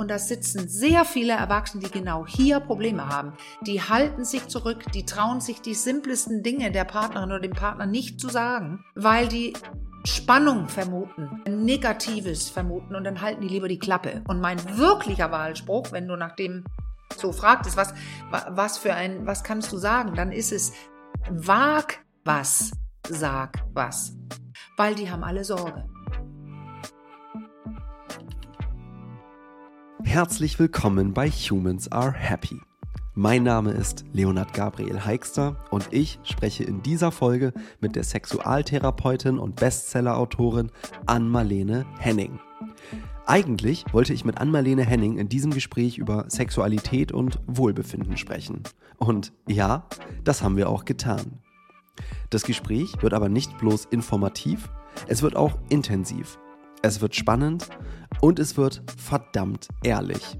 [0.00, 3.34] und da sitzen sehr viele Erwachsene, die genau hier Probleme haben.
[3.60, 7.84] Die halten sich zurück, die trauen sich die simplesten Dinge der Partnerin oder dem Partner
[7.84, 9.52] nicht zu sagen, weil die
[10.04, 14.22] Spannung vermuten, Negatives vermuten und dann halten die lieber die Klappe.
[14.26, 16.64] Und mein wirklicher Wahlspruch, wenn du nach dem
[17.18, 17.92] so fragtest, was,
[18.30, 20.72] was für ein, was kannst du sagen, dann ist es,
[21.28, 22.70] wag was,
[23.06, 24.16] sag was.
[24.78, 25.84] Weil die haben alle Sorge.
[30.04, 32.60] Herzlich willkommen bei Humans Are Happy.
[33.14, 39.38] Mein Name ist Leonard Gabriel Heikster und ich spreche in dieser Folge mit der Sexualtherapeutin
[39.38, 40.70] und Bestsellerautorin
[41.06, 42.40] Ann-Marlene Henning.
[43.26, 48.62] Eigentlich wollte ich mit Ann-Marlene Henning in diesem Gespräch über Sexualität und Wohlbefinden sprechen.
[48.96, 49.86] Und ja,
[50.24, 51.40] das haben wir auch getan.
[52.30, 54.70] Das Gespräch wird aber nicht bloß informativ,
[55.08, 56.38] es wird auch intensiv.
[56.82, 57.68] Es wird spannend
[58.22, 60.38] und es wird verdammt ehrlich.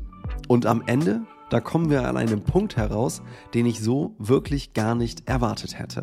[0.49, 1.21] Und am Ende,
[1.51, 3.21] da kommen wir an einen Punkt heraus,
[3.53, 6.03] den ich so wirklich gar nicht erwartet hätte.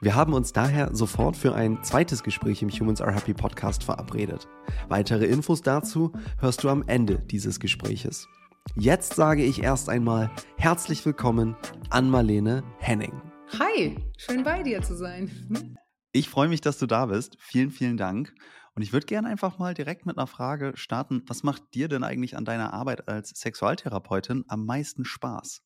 [0.00, 4.46] Wir haben uns daher sofort für ein zweites Gespräch im Humans Are Happy Podcast verabredet.
[4.88, 8.28] Weitere Infos dazu hörst du am Ende dieses Gespräches.
[8.76, 11.56] Jetzt sage ich erst einmal herzlich willkommen
[11.90, 13.20] an Marlene Henning.
[13.58, 15.76] Hi, schön bei dir zu sein.
[16.12, 17.36] Ich freue mich, dass du da bist.
[17.40, 18.32] Vielen, vielen Dank.
[18.74, 21.22] Und ich würde gerne einfach mal direkt mit einer Frage starten.
[21.26, 25.62] Was macht dir denn eigentlich an deiner Arbeit als Sexualtherapeutin am meisten Spaß?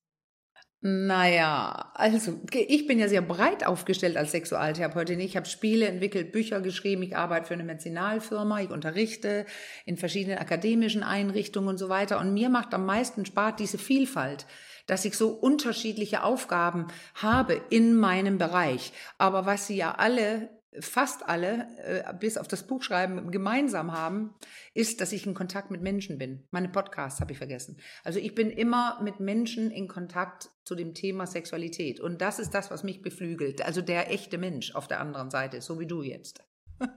[0.80, 5.18] Naja, also ich bin ja sehr breit aufgestellt als Sexualtherapeutin.
[5.18, 9.44] Ich habe Spiele entwickelt, Bücher geschrieben, ich arbeite für eine Medizinalfirma, ich unterrichte
[9.86, 12.20] in verschiedenen akademischen Einrichtungen und so weiter.
[12.20, 14.46] Und mir macht am meisten Spaß diese Vielfalt
[14.88, 18.92] dass ich so unterschiedliche Aufgaben habe in meinem Bereich.
[19.18, 20.48] Aber was sie ja alle
[20.80, 24.34] fast alle, äh, bis auf das Buchschreiben, gemeinsam haben,
[24.74, 26.46] ist, dass ich in Kontakt mit Menschen bin.
[26.50, 27.78] Meine Podcasts habe ich vergessen.
[28.04, 32.00] Also ich bin immer mit Menschen in Kontakt zu dem Thema Sexualität.
[32.00, 33.64] Und das ist das, was mich beflügelt.
[33.64, 36.44] Also der echte Mensch auf der anderen Seite, so wie du jetzt.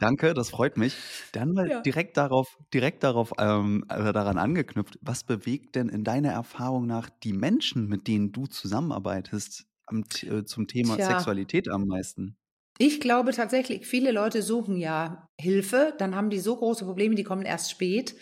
[0.00, 0.94] Danke, das freut mich.
[1.32, 1.80] Dann mal ja.
[1.80, 4.98] direkt darauf, direkt darauf ähm, äh, daran angeknüpft.
[5.00, 10.44] Was bewegt denn in deiner Erfahrung nach die Menschen, mit denen du zusammenarbeitest, am, äh,
[10.44, 11.06] zum Thema Tja.
[11.06, 12.36] Sexualität am meisten?
[12.78, 17.24] Ich glaube tatsächlich, viele Leute suchen ja Hilfe, dann haben die so große Probleme, die
[17.24, 18.14] kommen erst spät,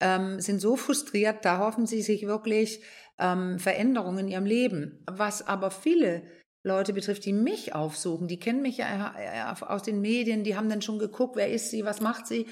[0.00, 2.80] ähm, sind so frustriert, da hoffen sie sich wirklich
[3.18, 5.04] ähm, Veränderungen in ihrem Leben.
[5.10, 6.22] Was aber viele
[6.64, 10.70] Leute betrifft, die mich aufsuchen, die kennen mich ja äh, aus den Medien, die haben
[10.70, 12.46] dann schon geguckt, wer ist sie, was macht sie.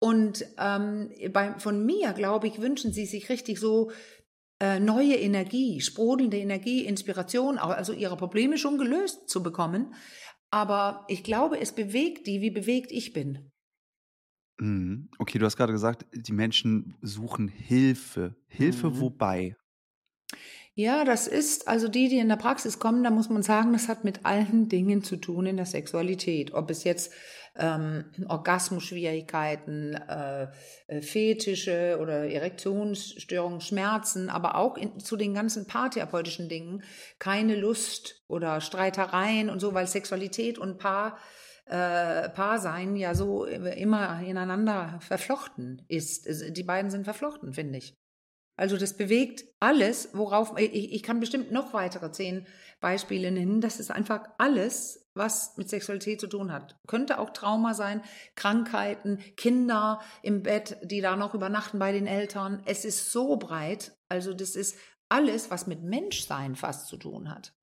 [0.00, 3.90] Und ähm, bei, von mir, glaube ich, wünschen sie sich richtig so
[4.60, 9.94] äh, neue Energie, sprudelnde Energie, Inspiration, also ihre Probleme schon gelöst zu bekommen.
[10.50, 13.50] Aber ich glaube, es bewegt die, wie bewegt ich bin.
[14.58, 15.10] Mhm.
[15.18, 18.34] Okay, du hast gerade gesagt, die Menschen suchen Hilfe.
[18.48, 19.00] Hilfe mhm.
[19.00, 19.56] wobei?
[20.78, 23.88] Ja, das ist, also die, die in der Praxis kommen, da muss man sagen, das
[23.88, 26.54] hat mit allen Dingen zu tun in der Sexualität.
[26.54, 27.12] Ob es jetzt
[27.56, 30.46] ähm, Orgasmusschwierigkeiten, äh,
[30.86, 36.84] äh, Fetische oder Erektionsstörungen, Schmerzen, aber auch in, zu den ganzen paartherapeutischen Dingen,
[37.18, 41.18] keine Lust oder Streitereien und so, weil Sexualität und Paar
[41.66, 46.28] äh, Paarsein ja so immer ineinander verflochten ist.
[46.56, 47.96] Die beiden sind verflochten, finde ich.
[48.58, 52.44] Also das bewegt alles, worauf ich, ich kann bestimmt noch weitere zehn
[52.80, 53.60] Beispiele nennen.
[53.60, 56.76] Das ist einfach alles, was mit Sexualität zu tun hat.
[56.88, 58.02] Könnte auch Trauma sein,
[58.34, 62.60] Krankheiten, Kinder im Bett, die da noch übernachten bei den Eltern.
[62.66, 63.96] Es ist so breit.
[64.08, 64.76] Also das ist
[65.08, 67.54] alles, was mit Menschsein fast zu tun hat.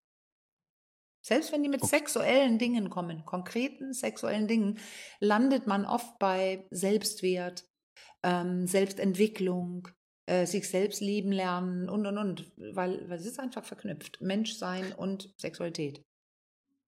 [1.22, 4.79] Selbst wenn die mit sexuellen Dingen kommen, konkreten sexuellen Dingen,
[5.19, 7.66] landet man oft bei Selbstwert,
[8.23, 9.89] ähm, Selbstentwicklung,
[10.25, 14.22] äh, sich selbst lieben lernen und und und, weil, weil es ist einfach verknüpft.
[14.22, 16.02] Menschsein und Sexualität.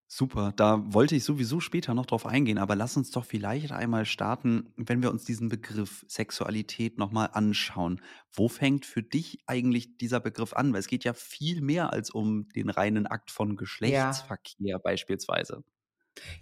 [0.09, 4.06] Super, da wollte ich sowieso später noch drauf eingehen, aber lass uns doch vielleicht einmal
[4.06, 8.01] starten, wenn wir uns diesen Begriff Sexualität nochmal anschauen.
[8.31, 10.72] Wo fängt für dich eigentlich dieser Begriff an?
[10.72, 14.78] Weil es geht ja viel mehr als um den reinen Akt von Geschlechtsverkehr ja.
[14.78, 15.66] beispielsweise.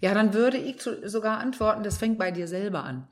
[0.00, 3.08] Ja, dann würde ich sogar antworten, das fängt bei dir selber an.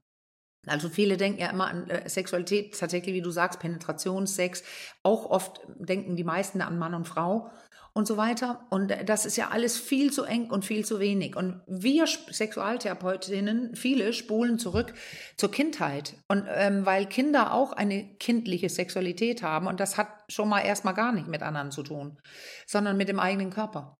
[0.67, 4.63] Also viele denken ja immer an äh, Sexualität, tatsächlich, wie du sagst, Penetrationssex.
[5.03, 7.51] Auch oft denken die meisten an Mann und Frau
[7.95, 8.67] und so weiter.
[8.71, 11.37] Und das ist ja alles viel zu eng und viel zu wenig.
[11.37, 14.93] Und wir Sexualtherapeutinnen, viele spulen zurück
[15.37, 16.17] zur Kindheit.
[16.29, 20.95] Und ähm, weil Kinder auch eine kindliche Sexualität haben und das hat schon mal erstmal
[20.95, 22.19] gar nicht mit anderen zu tun,
[22.67, 23.97] sondern mit dem eigenen Körper.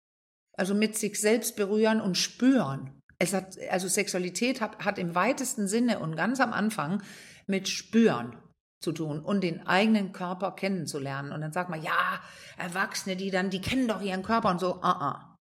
[0.57, 3.01] Also mit sich selbst berühren und spüren.
[3.19, 7.03] Es hat, also Sexualität hat, hat im weitesten Sinne und ganz am Anfang
[7.47, 8.37] mit Spüren
[8.81, 11.33] zu tun und den eigenen Körper kennenzulernen.
[11.33, 12.21] Und dann sagt man, ja,
[12.57, 15.35] Erwachsene, die dann, die kennen doch ihren Körper und so, ah, uh -uh.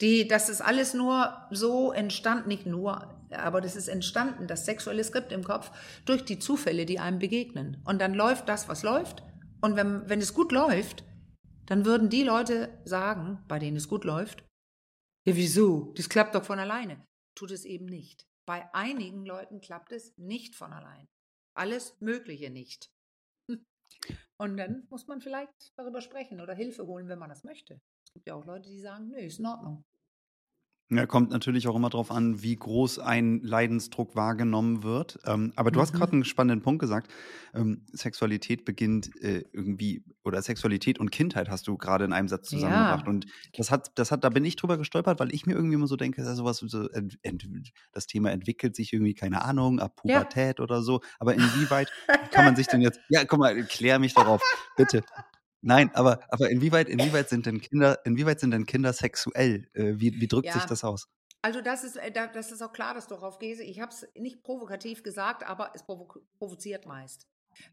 [0.00, 5.04] Die, das ist alles nur so entstanden, nicht nur, aber das ist entstanden, das sexuelle
[5.04, 5.70] Skript im Kopf,
[6.06, 7.82] durch die Zufälle, die einem begegnen.
[7.84, 9.22] Und dann läuft das, was läuft.
[9.60, 11.04] Und wenn, wenn es gut läuft,
[11.66, 14.42] dann würden die Leute sagen, bei denen es gut läuft,
[15.24, 15.92] ja, wieso?
[15.96, 17.06] Das klappt doch von alleine.
[17.34, 18.26] Tut es eben nicht.
[18.46, 21.08] Bei einigen Leuten klappt es nicht von allein.
[21.54, 22.90] Alles Mögliche nicht.
[24.38, 27.80] Und dann muss man vielleicht darüber sprechen oder Hilfe holen, wenn man das möchte.
[28.04, 29.84] Es gibt ja auch Leute, die sagen, nö, ist in Ordnung.
[30.92, 35.20] Ja, kommt natürlich auch immer darauf an, wie groß ein Leidensdruck wahrgenommen wird.
[35.24, 35.82] Ähm, aber du mhm.
[35.82, 37.12] hast gerade einen spannenden Punkt gesagt.
[37.54, 42.48] Ähm, Sexualität beginnt äh, irgendwie, oder Sexualität und Kindheit hast du gerade in einem Satz
[42.48, 43.06] zusammengebracht.
[43.06, 43.10] Ja.
[43.10, 43.26] Und
[43.56, 45.94] das hat, das hat, da bin ich drüber gestolpert, weil ich mir irgendwie immer so
[45.94, 46.88] denke, also was, so,
[47.92, 50.64] das Thema entwickelt sich irgendwie, keine Ahnung, ab Pubertät ja.
[50.64, 51.02] oder so.
[51.20, 51.88] Aber inwieweit
[52.32, 54.42] kann man sich denn jetzt, ja, komm mal, klär mich darauf,
[54.76, 55.04] bitte.
[55.62, 59.68] Nein, aber, aber inwieweit, inwieweit sind denn Kinder, inwieweit sind denn Kinder sexuell?
[59.74, 60.54] Äh, wie, wie drückt ja.
[60.54, 61.08] sich das aus?
[61.42, 63.60] Also das ist, äh, das ist auch klar, dass du darauf gehst.
[63.60, 67.26] Ich habe es nicht provokativ gesagt, aber es provo provoziert meist.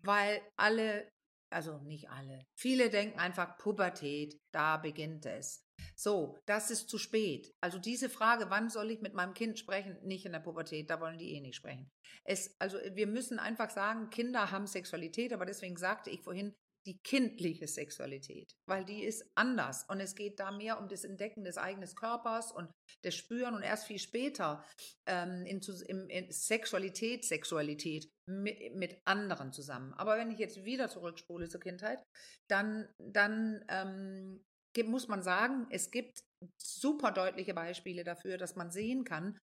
[0.04, 1.10] Weil alle,
[1.50, 5.63] also nicht alle, viele denken einfach Pubertät, da beginnt es.
[5.95, 7.54] So, das ist zu spät.
[7.62, 9.98] Also diese Frage, wann soll ich mit meinem Kind sprechen?
[10.04, 11.92] Nicht in der Pubertät, da wollen die eh nicht sprechen.
[12.24, 16.56] Es, also wir müssen einfach sagen, Kinder haben Sexualität, aber deswegen sagte ich vorhin,
[16.88, 21.44] die kindliche Sexualität, weil die ist anders und es geht da mehr um das Entdecken
[21.44, 22.72] des eigenen Körpers und
[23.04, 24.63] das Spüren und erst viel später
[25.06, 29.94] ähm, in, in, in Sexualität, Sexualität mit, mit, anderen zusammen.
[29.94, 32.01] Aber wenn ich jetzt wieder zurückspule zur Kindheit,
[32.50, 34.45] dann, dann ähm,
[34.86, 36.24] muss man sagen, es gibt
[36.62, 39.38] super deutliche Beispiele dafür, dass man sehen kann,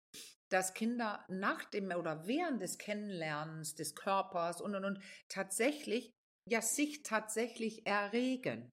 [0.49, 6.13] dass Kinder nach dem oder während des Kennenlernens des Körpers und und und tatsächlich
[6.49, 8.71] ja sich tatsächlich erregen.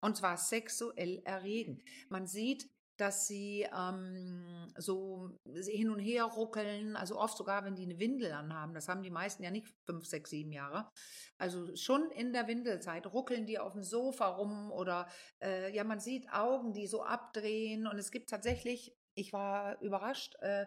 [0.00, 1.82] Und zwar sexuell erregen.
[2.08, 2.68] Man sieht,
[2.98, 8.32] dass sie ähm, so hin und her ruckeln, also oft sogar, wenn die eine Windel
[8.32, 10.90] anhaben, das haben die meisten ja nicht fünf, sechs, sieben Jahre.
[11.38, 15.08] Also schon in der Windelzeit ruckeln die auf dem Sofa rum oder
[15.42, 20.34] äh, ja, man sieht Augen, die so abdrehen und es gibt tatsächlich, ich war überrascht,
[20.40, 20.66] äh,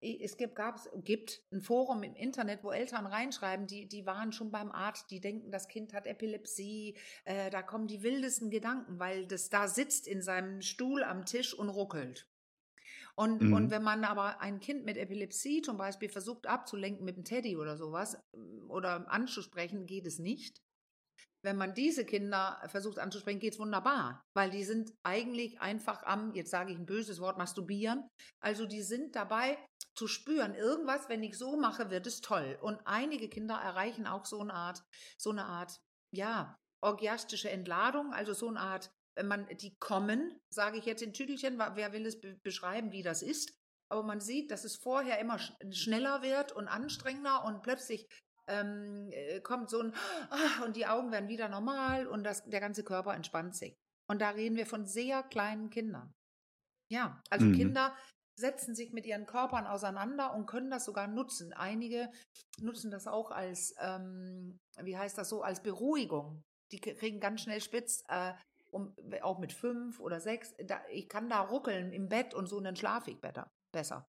[0.00, 4.50] es gibt, gab's, gibt ein Forum im Internet, wo Eltern reinschreiben, die, die waren schon
[4.50, 9.26] beim Arzt, die denken, das Kind hat Epilepsie, äh, da kommen die wildesten Gedanken, weil
[9.26, 12.28] das da sitzt in seinem Stuhl am Tisch und ruckelt.
[13.14, 13.54] Und, mhm.
[13.54, 17.56] und wenn man aber ein Kind mit Epilepsie zum Beispiel versucht abzulenken mit einem Teddy
[17.56, 18.18] oder sowas
[18.68, 20.62] oder anzusprechen, geht es nicht.
[21.46, 26.34] Wenn man diese Kinder versucht anzusprechen, geht es wunderbar, weil die sind eigentlich einfach am,
[26.34, 28.08] jetzt sage ich ein böses Wort, masturbieren.
[28.42, 29.56] Also die sind dabei,
[29.96, 32.58] zu spüren, irgendwas, wenn ich so mache, wird es toll.
[32.60, 34.82] Und einige Kinder erreichen auch so eine Art,
[35.18, 35.78] so eine Art,
[36.12, 41.12] ja, orgiastische Entladung, also so eine Art, wenn man, die kommen, sage ich jetzt in
[41.12, 43.56] Tüdelchen, wer will es be beschreiben, wie das ist,
[43.88, 48.08] aber man sieht, dass es vorher immer sch schneller wird und anstrengender und plötzlich
[48.48, 49.94] ähm, äh, kommt so ein,
[50.30, 53.76] ah, und die Augen werden wieder normal und das, der ganze Körper entspannt sich.
[54.08, 56.14] Und da reden wir von sehr kleinen Kindern.
[56.88, 57.54] Ja, also mhm.
[57.54, 57.96] Kinder,
[58.38, 61.52] setzen sich mit ihren Körpern auseinander und können das sogar nutzen.
[61.52, 62.10] Einige
[62.60, 66.44] nutzen das auch als, ähm, wie heißt das so, als Beruhigung.
[66.72, 68.34] Die kriegen ganz schnell spitz, äh,
[68.70, 70.54] um, auch mit fünf oder sechs.
[70.64, 74.06] Da, ich kann da ruckeln im Bett und so, und dann schlafe ich better, besser.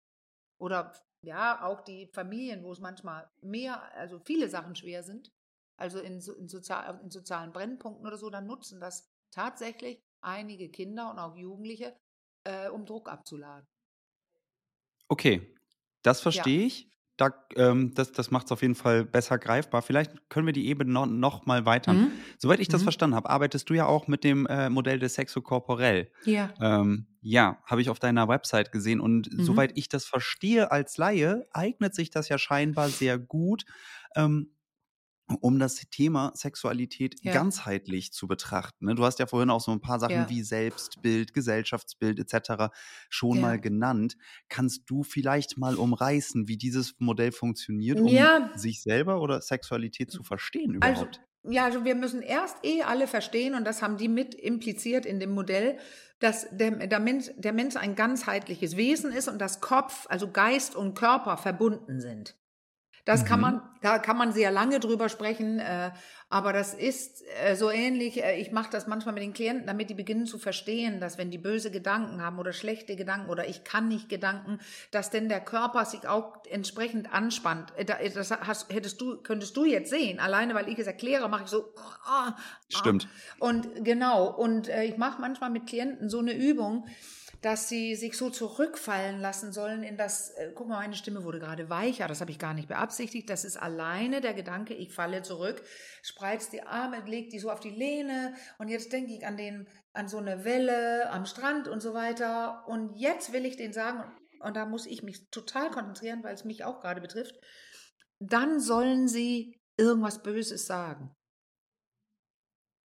[0.58, 5.32] Oder ja, auch die Familien, wo es manchmal mehr, also viele Sachen schwer sind,
[5.78, 11.10] also in, in, sozial, in sozialen Brennpunkten oder so, dann nutzen das tatsächlich einige Kinder
[11.10, 11.96] und auch Jugendliche,
[12.44, 13.68] äh, um Druck abzuladen.
[15.08, 15.56] Okay,
[16.02, 16.68] das verstehe ja.
[16.68, 16.90] ich.
[17.16, 19.84] Da, ähm, das das macht es auf jeden Fall besser greifbar.
[19.84, 21.94] Vielleicht können wir die Ebene noch, noch mal weiter.
[21.94, 22.12] Mhm.
[22.40, 22.86] Soweit ich das mhm.
[22.86, 26.12] verstanden habe, arbeitest du ja auch mit dem äh, Modell des Sexokorporell.
[26.26, 26.52] Ja.
[26.60, 29.00] Ähm, ja, habe ich auf deiner Website gesehen.
[29.00, 29.44] Und mhm.
[29.44, 33.64] soweit ich das verstehe als Laie, eignet sich das ja scheinbar sehr gut,
[34.16, 34.52] ähm,
[35.40, 37.34] um das Thema Sexualität ja.
[37.34, 38.86] ganzheitlich zu betrachten.
[38.86, 38.96] Ne?
[38.96, 40.30] Du hast ja vorhin auch so ein paar Sachen ja.
[40.30, 42.74] wie Selbstbild, Gesellschaftsbild etc.
[43.10, 43.42] schon ja.
[43.42, 44.18] mal genannt.
[44.50, 48.10] Kannst du vielleicht mal umreißen, wie dieses Modell funktioniert, um
[48.56, 51.18] sich selber oder Sexualität zu verstehen also, überhaupt?
[51.20, 55.06] Also, ja, also wir müssen erst eh alle verstehen, und das haben die mit impliziert
[55.06, 55.78] in dem Modell,
[56.20, 60.76] dass der, der, Mensch, der Mensch ein ganzheitliches Wesen ist und dass Kopf, also Geist
[60.76, 62.36] und Körper verbunden sind.
[63.06, 63.26] Das mhm.
[63.26, 65.92] kann man, da kann man sehr lange drüber sprechen, äh,
[66.30, 68.24] aber das ist äh, so ähnlich.
[68.24, 71.30] Äh, ich mache das manchmal mit den Klienten, damit die beginnen zu verstehen, dass wenn
[71.30, 74.60] die böse Gedanken haben oder schlechte Gedanken oder ich kann nicht Gedanken,
[74.92, 77.74] dass denn der Körper sich auch entsprechend anspannt.
[77.78, 80.20] Äh, das hast, hättest du, könntest du jetzt sehen.
[80.20, 81.74] Alleine, weil ich es erkläre, mache ich so.
[82.06, 82.36] Ah, ah,
[82.70, 83.10] Stimmt.
[83.40, 84.28] Und genau.
[84.28, 86.88] Und äh, ich mache manchmal mit Klienten so eine Übung
[87.44, 91.40] dass sie sich so zurückfallen lassen sollen in das, äh, guck mal, meine Stimme wurde
[91.40, 95.24] gerade weicher, das habe ich gar nicht beabsichtigt, das ist alleine der Gedanke, ich falle
[95.24, 95.62] zurück,
[96.02, 99.68] spreiz die Arme, leg die so auf die Lehne und jetzt denke ich an den,
[99.92, 104.10] an so eine Welle am Strand und so weiter und jetzt will ich den sagen
[104.40, 107.36] und da muss ich mich total konzentrieren, weil es mich auch gerade betrifft,
[108.20, 111.14] dann sollen sie irgendwas Böses sagen.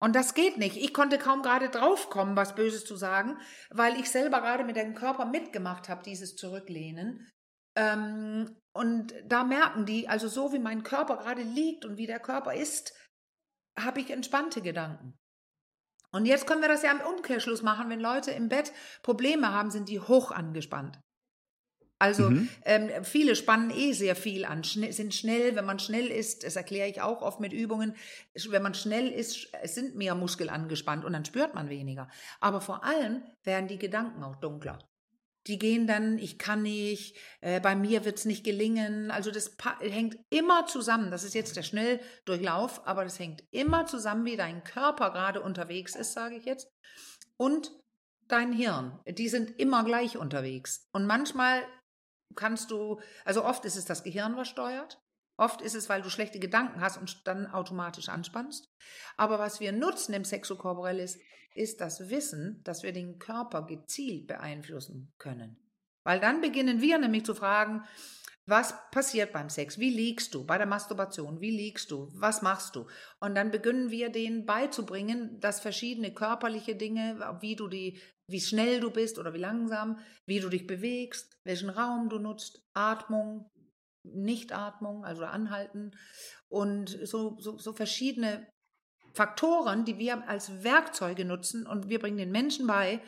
[0.00, 0.76] Und das geht nicht.
[0.76, 3.38] Ich konnte kaum gerade draufkommen, was Böses zu sagen,
[3.70, 7.28] weil ich selber gerade mit dem Körper mitgemacht habe, dieses Zurücklehnen.
[7.74, 12.20] Ähm, und da merken die, also so wie mein Körper gerade liegt und wie der
[12.20, 12.92] Körper ist,
[13.78, 15.18] habe ich entspannte Gedanken.
[16.10, 19.70] Und jetzt können wir das ja im Umkehrschluss machen, wenn Leute im Bett Probleme haben,
[19.70, 20.98] sind die hoch angespannt.
[21.98, 22.48] Also mhm.
[22.64, 26.54] ähm, viele spannen eh sehr viel an, schn sind schnell, wenn man schnell ist, das
[26.54, 27.96] erkläre ich auch oft mit Übungen,
[28.50, 32.08] wenn man schnell ist, es sind mehr Muskeln angespannt und dann spürt man weniger.
[32.40, 34.78] Aber vor allem werden die Gedanken auch dunkler.
[35.48, 39.10] Die gehen dann, ich kann nicht, äh, bei mir wird es nicht gelingen.
[39.10, 41.10] Also das hängt immer zusammen.
[41.10, 45.96] Das ist jetzt der Schnelldurchlauf, aber das hängt immer zusammen, wie dein Körper gerade unterwegs
[45.96, 46.70] ist, sage ich jetzt.
[47.38, 47.72] Und
[48.28, 48.98] dein Hirn.
[49.06, 50.86] Die sind immer gleich unterwegs.
[50.92, 51.62] Und manchmal
[52.34, 55.00] kannst du, also oft ist es das Gehirn, was steuert.
[55.36, 58.68] Oft ist es, weil du schlechte Gedanken hast und dann automatisch anspannst.
[59.16, 61.20] Aber was wir nutzen im Sexokorporell ist,
[61.54, 65.56] ist das Wissen, dass wir den Körper gezielt beeinflussen können.
[66.02, 67.84] Weil dann beginnen wir nämlich zu fragen,
[68.48, 69.78] was passiert beim Sex?
[69.78, 70.44] Wie liegst du?
[70.44, 72.08] Bei der Masturbation, wie liegst du?
[72.14, 72.86] Was machst du?
[73.20, 78.80] Und dann beginnen wir denen beizubringen, dass verschiedene körperliche Dinge, wie du die, wie schnell
[78.80, 83.50] du bist oder wie langsam, wie du dich bewegst, welchen Raum du nutzt, Atmung,
[84.02, 85.94] Nichtatmung, also Anhalten
[86.48, 88.48] und so, so, so verschiedene
[89.12, 93.02] Faktoren, die wir als Werkzeuge nutzen und wir bringen den Menschen bei,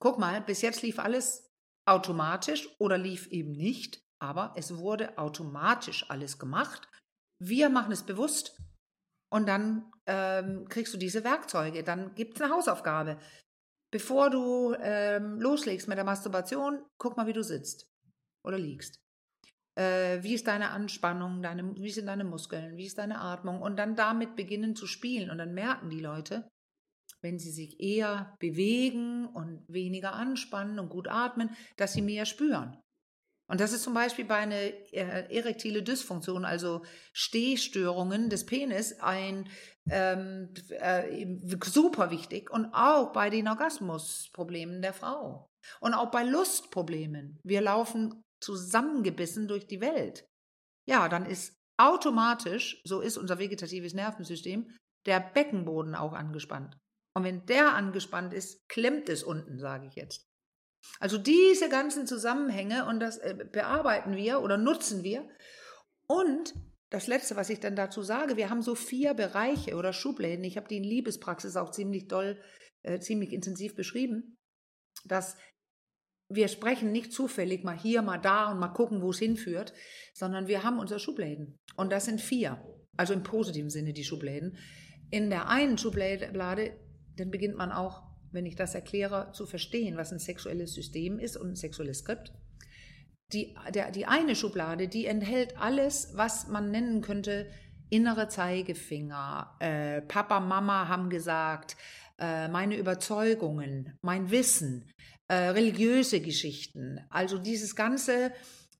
[0.00, 1.48] guck mal, bis jetzt lief alles
[1.86, 6.88] automatisch oder lief eben nicht aber es wurde automatisch alles gemacht.
[7.38, 8.56] Wir machen es bewusst
[9.32, 11.82] und dann ähm, kriegst du diese Werkzeuge.
[11.82, 13.18] Dann gibt es eine Hausaufgabe.
[13.92, 17.88] Bevor du ähm, loslegst mit der Masturbation, guck mal, wie du sitzt
[18.44, 19.00] oder liegst.
[19.76, 23.76] Äh, wie ist deine Anspannung, deine, wie sind deine Muskeln, wie ist deine Atmung und
[23.76, 26.48] dann damit beginnen zu spielen und dann merken die Leute,
[27.22, 32.76] wenn sie sich eher bewegen und weniger anspannen und gut atmen, dass sie mehr spüren.
[33.50, 39.48] Und das ist zum Beispiel bei einer äh, erektile Dysfunktion, also Stehstörungen des Penis, ein
[39.90, 41.26] ähm, äh,
[41.64, 47.40] super wichtig und auch bei den Orgasmusproblemen der Frau und auch bei Lustproblemen.
[47.42, 50.28] Wir laufen zusammengebissen durch die Welt.
[50.88, 54.70] Ja, dann ist automatisch, so ist unser vegetatives Nervensystem,
[55.06, 56.78] der Beckenboden auch angespannt.
[57.16, 60.29] Und wenn der angespannt ist, klemmt es unten, sage ich jetzt.
[60.98, 65.28] Also diese ganzen Zusammenhänge und das äh, bearbeiten wir oder nutzen wir.
[66.06, 66.54] Und
[66.90, 70.44] das Letzte, was ich dann dazu sage, wir haben so vier Bereiche oder Schubläden.
[70.44, 72.38] Ich habe die in Liebespraxis auch ziemlich doll,
[72.82, 74.36] äh, ziemlich intensiv beschrieben,
[75.04, 75.36] dass
[76.28, 79.72] wir sprechen nicht zufällig mal hier, mal da und mal gucken, wo es hinführt,
[80.14, 81.58] sondern wir haben unsere Schubläden.
[81.76, 82.62] Und das sind vier.
[82.96, 84.56] Also im positiven Sinne die Schubläden.
[85.10, 86.76] In der einen Schublade,
[87.16, 91.36] dann beginnt man auch wenn ich das erkläre, zu verstehen, was ein sexuelles System ist
[91.36, 92.32] und ein sexuelles Skript.
[93.32, 97.50] Die, der, die eine Schublade, die enthält alles, was man nennen könnte,
[97.90, 101.76] innere Zeigefinger, äh, Papa, Mama haben gesagt,
[102.18, 104.90] äh, meine Überzeugungen, mein Wissen,
[105.28, 108.32] äh, religiöse Geschichten, also dieses ganze,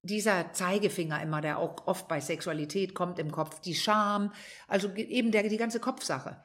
[0.02, 4.32] dieser Zeigefinger immer, der auch oft bei Sexualität kommt im Kopf, die Scham,
[4.66, 6.44] also eben der, die ganze Kopfsache.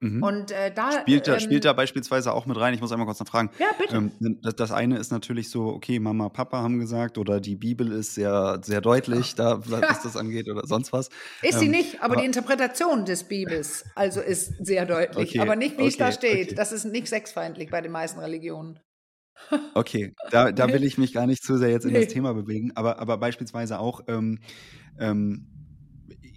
[0.00, 0.22] Mhm.
[0.22, 2.74] Und äh, da spielt, da, ähm, spielt da beispielsweise auch mit rein.
[2.74, 3.50] Ich muss einmal kurz noch fragen.
[3.58, 3.96] Ja, bitte.
[3.96, 7.90] Ähm, das, das, eine ist natürlich so, okay, Mama, Papa haben gesagt, oder die Bibel
[7.92, 11.08] ist sehr, sehr deutlich, da, was das angeht, oder sonst was.
[11.40, 15.40] Ist sie ähm, nicht, aber, aber, die Interpretation des Bibels also ist sehr deutlich, okay,
[15.40, 16.48] aber nicht, wie okay, es da steht.
[16.48, 16.54] Okay.
[16.54, 18.80] Das ist nicht sexfeindlich bei den meisten Religionen.
[19.74, 22.04] Okay, da, da will ich mich gar nicht zu sehr jetzt in nee.
[22.04, 24.38] das Thema bewegen, aber, aber beispielsweise auch ähm,
[24.98, 25.55] ähm,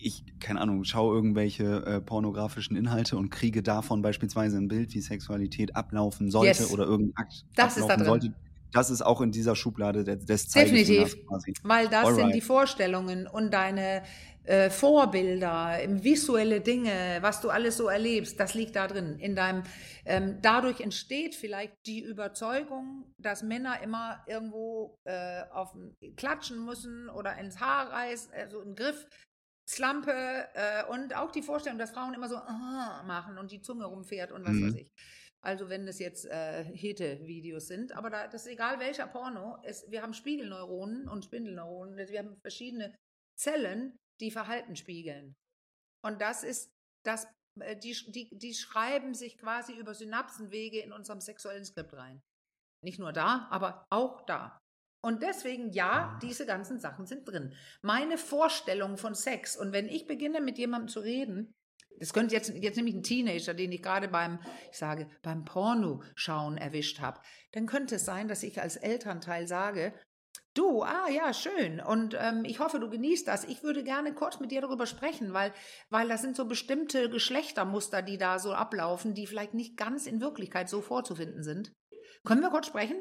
[0.02, 5.02] ich, keine Ahnung, schaue irgendwelche äh, pornografischen Inhalte und kriege davon beispielsweise ein Bild, wie
[5.02, 6.72] Sexualität ablaufen sollte yes.
[6.72, 8.34] oder irgendein Akt das ablaufen ist da sollte,
[8.72, 11.54] das ist auch in dieser Schublade des, des Definitiv, quasi.
[11.64, 12.18] weil das Alright.
[12.18, 14.04] sind die Vorstellungen und deine
[14.44, 19.18] äh, Vorbilder, visuelle Dinge, was du alles so erlebst, das liegt da drin.
[19.20, 19.64] In deinem,
[20.06, 25.76] ähm, dadurch entsteht vielleicht die Überzeugung, dass Männer immer irgendwo äh, auf
[26.16, 29.08] klatschen müssen oder ins Haar reißen, also einen Griff,
[29.70, 33.86] Slampe äh, und auch die Vorstellung, dass Frauen immer so uh, machen und die Zunge
[33.86, 34.68] rumfährt und was mhm.
[34.68, 34.92] weiß ich.
[35.42, 39.90] Also wenn es jetzt äh, Hete-Videos sind, aber da, das ist egal welcher Porno, es,
[39.90, 42.96] wir haben Spiegelneuronen und Spindelneuronen, wir haben verschiedene
[43.38, 45.36] Zellen, die Verhalten spiegeln.
[46.04, 46.72] Und das ist
[47.06, 47.28] das,
[47.60, 52.22] äh, die, die, die schreiben sich quasi über Synapsenwege in unserem sexuellen Skript rein.
[52.84, 54.58] Nicht nur da, aber auch da.
[55.02, 56.20] Und deswegen, ja, ah.
[56.22, 57.54] diese ganzen Sachen sind drin.
[57.82, 61.54] Meine Vorstellung von Sex, und wenn ich beginne mit jemandem zu reden,
[62.00, 64.40] das könnte jetzt, jetzt nämlich ein Teenager, den ich gerade beim,
[64.72, 67.20] ich sage, beim Pornoschauen erwischt habe,
[67.52, 69.94] dann könnte es sein, dass ich als Elternteil sage,
[70.56, 71.80] Du, ah ja, schön.
[71.80, 73.44] Und ähm, ich hoffe, du genießt das.
[73.44, 75.54] Ich würde gerne kurz mit dir darüber sprechen, weil,
[75.90, 80.22] weil das sind so bestimmte Geschlechtermuster, die da so ablaufen, die vielleicht nicht ganz in
[80.22, 81.72] Wirklichkeit so vorzufinden sind.
[82.26, 82.98] Können wir kurz sprechen?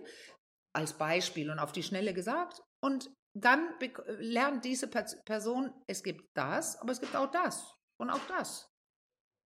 [0.75, 2.63] Als Beispiel und auf die Schnelle gesagt.
[2.81, 3.75] Und dann
[4.19, 8.69] lernt diese Person, es gibt das, aber es gibt auch das und auch das.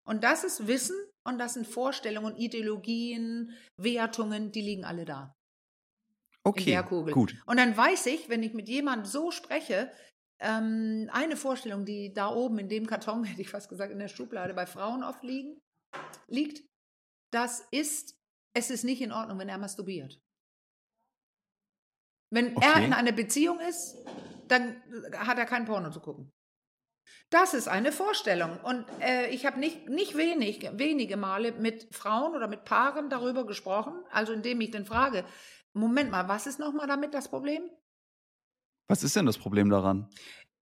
[0.05, 5.35] Und das ist Wissen und das sind Vorstellungen, Ideologien, Wertungen, die liegen alle da.
[6.45, 6.73] Okay,
[7.14, 7.41] gut.
[7.47, 9.93] Und dann weiß ich, wenn ich mit jemandem so spreche,
[10.41, 14.09] ähm, eine Vorstellung, die da oben in dem Karton, hätte ich fast gesagt, in der
[14.09, 15.61] Schublade bei Frauen oft liegen,
[16.26, 16.67] liegt,
[17.33, 18.19] das ist,
[18.55, 20.21] es ist nicht in Ordnung, wenn er masturbiert.
[22.33, 22.67] Wenn okay.
[22.67, 23.95] er in einer Beziehung ist,
[24.49, 24.83] dann
[25.19, 26.33] hat er kein Porno zu gucken.
[27.29, 28.59] Das ist eine Vorstellung.
[28.61, 33.47] Und äh, ich habe nicht, nicht wenig, wenige Male mit Frauen oder mit Paaren darüber
[33.47, 35.27] gesprochen, also indem ich dann frage,
[35.75, 37.62] Moment mal, was ist nochmal damit das Problem?
[38.89, 40.09] Was ist denn das Problem daran?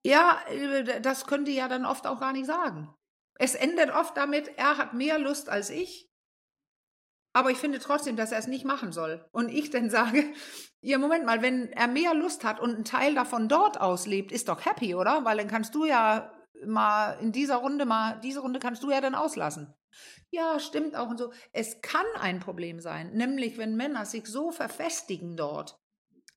[0.04, 2.92] Ja, äh, das können die ja dann oft auch gar nicht sagen.
[3.34, 6.09] Es endet oft damit, er hat mehr Lust als ich,
[7.32, 9.24] aber ich finde trotzdem, dass er es nicht machen soll.
[9.32, 10.24] Und ich dann sage,
[10.80, 14.48] ja, Moment mal, wenn er mehr Lust hat und ein Teil davon dort auslebt, ist
[14.48, 15.24] doch happy, oder?
[15.24, 16.32] Weil dann kannst du ja
[16.66, 19.74] mal in dieser Runde mal, diese Runde kannst du ja dann auslassen.
[20.30, 21.32] Ja, stimmt auch und so.
[21.52, 25.79] Es kann ein Problem sein, nämlich wenn Männer sich so verfestigen dort,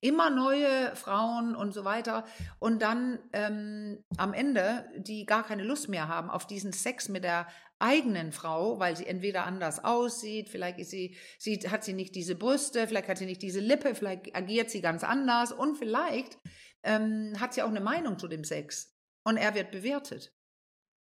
[0.04, 2.24] immer neue Frauen und so weiter
[2.58, 7.24] und dann ähm, am Ende die gar keine Lust mehr haben auf diesen Sex mit
[7.24, 7.46] der
[7.78, 12.34] eigenen Frau, weil sie entweder anders aussieht, vielleicht ist sie, sie hat sie nicht diese
[12.34, 16.38] Brüste, vielleicht hat sie nicht diese Lippe, vielleicht agiert sie ganz anders und vielleicht
[16.82, 20.34] ähm, hat sie auch eine Meinung zu dem Sex und er wird bewertet.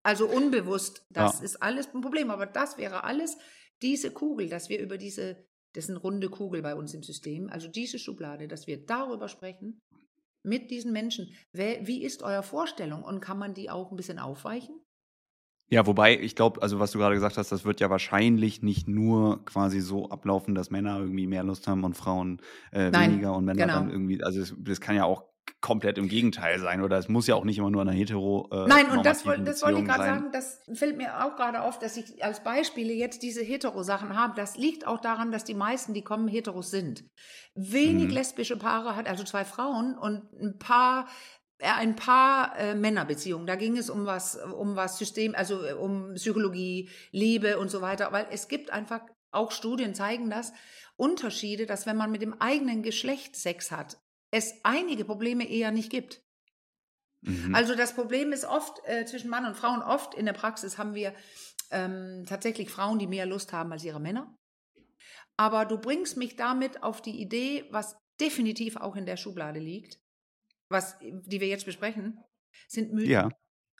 [0.03, 1.45] Also unbewusst, das ja.
[1.45, 2.29] ist alles ein Problem.
[2.29, 3.37] Aber das wäre alles
[3.81, 7.49] diese Kugel, dass wir über diese, das ist eine runde Kugel bei uns im System,
[7.49, 9.81] also diese Schublade, dass wir darüber sprechen
[10.43, 11.33] mit diesen Menschen.
[11.51, 14.79] Wie ist eure Vorstellung und kann man die auch ein bisschen aufweichen?
[15.69, 18.87] Ja, wobei, ich glaube, also was du gerade gesagt hast, das wird ja wahrscheinlich nicht
[18.87, 23.35] nur quasi so ablaufen, dass Männer irgendwie mehr Lust haben und Frauen äh, Nein, weniger
[23.35, 23.79] und Männer genau.
[23.79, 27.25] dann irgendwie, also das, das kann ja auch komplett im Gegenteil sein oder es muss
[27.27, 30.03] ja auch nicht immer nur eine hetero äh, Nein, und das, das wollte ich gerade
[30.03, 34.33] sagen, das fällt mir auch gerade auf, dass ich als Beispiele jetzt diese hetero-Sachen habe.
[34.35, 37.05] Das liegt auch daran, dass die meisten, die kommen, heteros sind.
[37.55, 38.13] Wenig mhm.
[38.13, 41.07] lesbische Paare hat, also zwei Frauen und ein paar
[41.59, 43.47] äh, ein paar äh, Männerbeziehungen.
[43.47, 47.81] Da ging es um was, um was System, also äh, um Psychologie, Liebe und so
[47.81, 48.11] weiter.
[48.11, 49.01] Weil es gibt einfach,
[49.31, 50.51] auch Studien zeigen das,
[50.95, 53.97] Unterschiede, dass wenn man mit dem eigenen Geschlecht Sex hat,
[54.33, 56.23] es einige Probleme eher nicht gibt.
[57.21, 57.53] Mhm.
[57.53, 60.95] Also das Problem ist oft äh, zwischen Mann und Frauen, oft in der Praxis haben
[60.95, 61.13] wir
[61.69, 64.35] ähm, tatsächlich Frauen, die mehr Lust haben als ihre Männer.
[65.37, 69.99] Aber du bringst mich damit auf die Idee, was definitiv auch in der Schublade liegt,
[70.69, 72.19] was, die wir jetzt besprechen,
[72.67, 73.29] sind Mythen ja.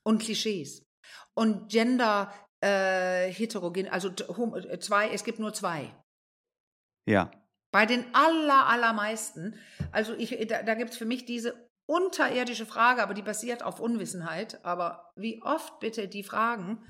[0.04, 0.86] und Klischees
[1.34, 5.94] und Gender äh, heterogen, also zwei, es gibt nur zwei.
[7.06, 7.32] Ja.
[7.74, 9.56] Bei den aller, allermeisten.
[9.92, 13.80] Also ich, da, da gibt es für mich diese unterirdische Frage, aber die basiert auf
[13.80, 14.64] Unwissenheit.
[14.64, 16.86] Aber wie oft bitte die Fragen,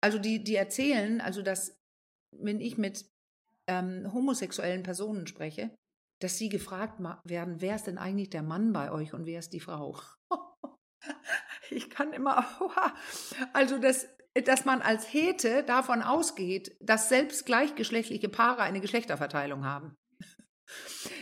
[0.00, 1.76] also die, die erzählen, also dass,
[2.30, 3.10] wenn ich mit
[3.68, 5.74] ähm, homosexuellen Personen spreche,
[6.20, 9.52] dass sie gefragt werden, wer ist denn eigentlich der Mann bei euch und wer ist
[9.52, 10.00] die Frau?
[11.70, 12.46] ich kann immer,
[13.52, 14.08] also das,
[14.42, 19.96] dass man als Hete davon ausgeht, dass selbst gleichgeschlechtliche Paare eine Geschlechterverteilung haben.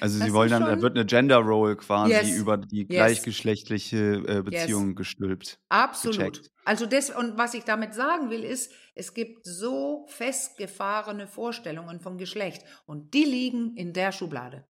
[0.01, 2.37] Also das sie wollen dann, da wird eine Gender Role quasi yes.
[2.37, 2.89] über die yes.
[2.89, 4.97] gleichgeschlechtliche äh, Beziehung yes.
[4.97, 5.59] gestülpt.
[5.69, 6.19] Absolut.
[6.19, 6.51] Gecheckt.
[6.65, 12.19] Also das, und was ich damit sagen will, ist, es gibt so festgefahrene Vorstellungen von
[12.19, 14.67] Geschlecht und die liegen in der Schublade.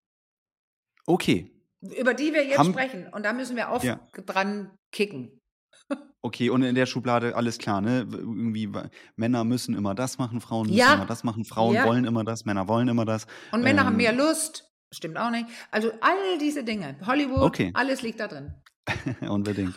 [1.06, 1.52] Okay.
[1.82, 3.08] Über die wir jetzt Haben, sprechen.
[3.12, 4.00] Und da müssen wir oft ja.
[4.26, 5.40] dran kicken.
[6.22, 8.08] Okay, und in der Schublade alles klar, ne?
[8.10, 8.72] Irgendwie
[9.16, 10.94] Männer müssen immer das machen, Frauen müssen ja.
[10.94, 11.86] immer das machen, Frauen ja.
[11.86, 13.28] wollen immer das, Männer wollen immer das.
[13.52, 14.72] Und Männer ähm, haben mehr Lust.
[14.92, 15.48] Stimmt auch nicht.
[15.72, 17.72] Also all diese Dinge, Hollywood, okay.
[17.74, 18.54] alles liegt da drin.
[19.28, 19.76] Unbedingt.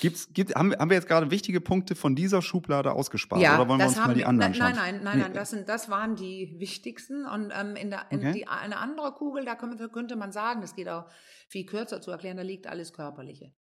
[0.00, 3.40] Gibt's, gibt, haben, haben wir jetzt gerade wichtige Punkte von dieser Schublade ausgespart?
[3.40, 5.88] Ja, oder wollen wir uns mal die anderen Nein, nein, nein, nein, das, sind, das
[5.88, 7.26] waren die wichtigsten.
[7.26, 8.32] Und ähm, in, der, in okay.
[8.32, 11.06] die, eine andere Kugel, da könnte, könnte man sagen, das geht auch
[11.48, 13.52] viel kürzer zu erklären, da liegt alles Körperliche.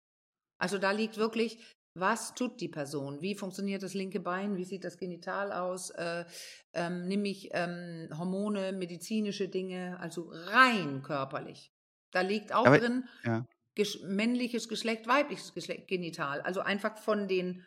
[0.58, 1.58] Also da liegt wirklich,
[1.94, 3.20] was tut die Person?
[3.20, 4.56] Wie funktioniert das linke Bein?
[4.56, 5.90] Wie sieht das Genital aus?
[5.90, 6.24] Äh,
[6.72, 11.72] ähm, nehme ich ähm, Hormone, medizinische Dinge, also rein körperlich.
[12.12, 13.44] Da liegt auch Aber, drin ja.
[13.74, 16.40] ges männliches Geschlecht, weibliches Geschlecht, Genital.
[16.42, 17.66] Also einfach von den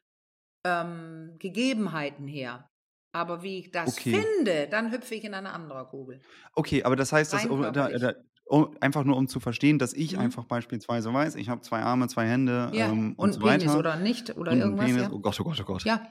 [0.66, 2.68] ähm, Gegebenheiten her.
[3.14, 4.22] Aber wie ich das okay.
[4.22, 6.22] finde, dann hüpfe ich in eine andere Kugel.
[6.54, 8.14] Okay, aber das heißt, dass, da, da,
[8.52, 10.20] um, einfach nur um zu verstehen, dass ich mhm.
[10.20, 12.90] einfach beispielsweise weiß, ich habe zwei Arme, zwei Hände ja.
[12.90, 13.80] ähm, und, und so Penis weiter.
[13.80, 14.86] oder nicht oder und irgendwas.
[14.86, 15.10] Penis, ja.
[15.12, 15.84] Oh Gott, oh Gott, oh Gott.
[15.86, 16.02] Ja.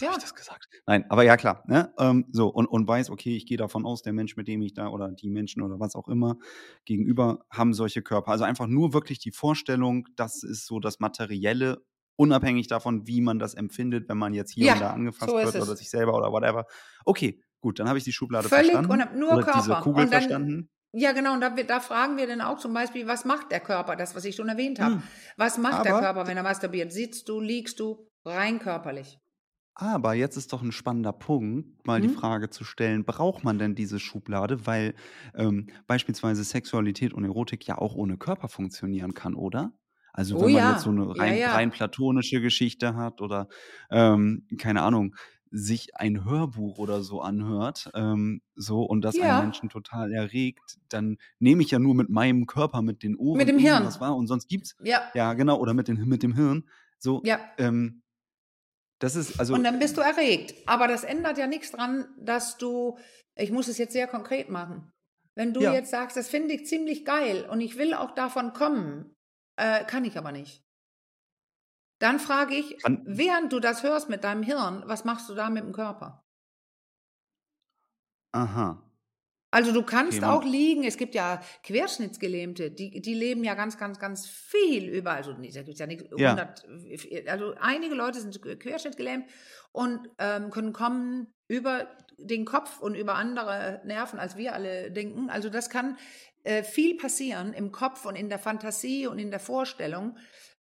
[0.00, 0.08] ja.
[0.08, 0.68] Habe ich das gesagt?
[0.86, 1.62] Nein, aber ja klar.
[1.66, 1.92] Ne?
[1.98, 4.72] Ähm, so und, und weiß, okay, ich gehe davon aus, der Mensch, mit dem ich
[4.72, 6.38] da oder die Menschen oder was auch immer
[6.86, 8.32] gegenüber haben solche Körper.
[8.32, 11.84] Also einfach nur wirklich die Vorstellung, das ist so das Materielle,
[12.16, 15.36] unabhängig davon, wie man das empfindet, wenn man jetzt hier ja, und da angefasst so
[15.36, 16.64] wird oder sich selber oder whatever.
[17.04, 19.02] Okay, gut, dann habe ich die Schublade Völlig verstanden.
[19.02, 19.58] Und nur oder Körper.
[19.60, 20.70] diese Kugel dann, verstanden.
[20.92, 21.32] Ja, genau.
[21.32, 23.96] Und da, da, fragen wir dann auch zum Beispiel, was macht der Körper?
[23.96, 24.96] Das, was ich schon erwähnt habe.
[24.96, 25.02] Hm.
[25.36, 26.92] Was macht aber, der Körper, wenn er masturbiert?
[26.92, 28.06] Sitzt du, liegst du?
[28.24, 29.18] Rein körperlich.
[29.74, 32.08] Aber jetzt ist doch ein spannender Punkt, mal hm.
[32.08, 34.66] die Frage zu stellen, braucht man denn diese Schublade?
[34.66, 34.94] Weil
[35.34, 39.72] ähm, beispielsweise Sexualität und Erotik ja auch ohne Körper funktionieren kann, oder?
[40.12, 40.72] Also oh wenn oh, man ja.
[40.72, 41.54] jetzt so eine rein, ja, ja.
[41.54, 43.48] rein, platonische Geschichte hat oder
[43.90, 45.14] ähm, keine Ahnung,
[45.54, 49.38] sich ein Hörbuch oder so anhört, ähm, so und das ja.
[49.38, 53.36] einen Menschen total erregt, dann nehme ich ja nur mit meinem Körper, mit den Ohren,
[53.36, 56.22] mit dem Hirn, was war und sonst gibt's ja, ja genau oder mit, den, mit
[56.22, 56.64] dem Hirn,
[56.98, 57.38] so ja.
[57.58, 58.02] Ähm,
[58.98, 62.56] das ist also und dann bist du erregt, aber das ändert ja nichts dran, dass
[62.56, 62.98] du,
[63.36, 64.90] ich muss es jetzt sehr konkret machen,
[65.34, 65.74] wenn du ja.
[65.74, 69.16] jetzt sagst, das finde ich ziemlich geil und ich will auch davon kommen,
[69.56, 70.61] äh, kann ich aber nicht.
[72.02, 75.50] Dann frage ich, Kann, während du das hörst mit deinem Hirn, was machst du da
[75.50, 76.24] mit dem Körper?
[78.32, 78.82] Aha.
[79.52, 83.78] Also du kannst okay, auch liegen, es gibt ja Querschnittsgelähmte, die, die leben ja ganz,
[83.78, 86.66] ganz, ganz viel über, also da gibt es ja nicht 100,
[87.08, 87.30] ja.
[87.30, 89.26] also einige Leute sind querschnittgelähmt
[89.70, 91.86] und ähm, können kommen über
[92.18, 95.30] den Kopf und über andere Nerven, als wir alle denken.
[95.30, 95.98] Also das kann
[96.42, 100.16] äh, viel passieren im Kopf und in der Fantasie und in der Vorstellung.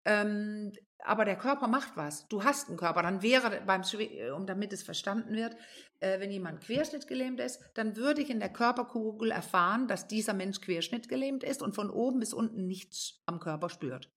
[0.07, 0.73] Ähm,
[1.05, 2.27] aber der Körper macht was.
[2.29, 3.03] Du hast einen Körper.
[3.03, 5.57] Dann wäre beim, äh, um damit es verstanden wird,
[6.01, 10.61] äh, wenn jemand querschnittgelähmt ist, dann würde ich in der Körperkugel erfahren, dass dieser Mensch
[10.61, 14.11] querschnittgelähmt ist und von oben bis unten nichts am Körper spürt.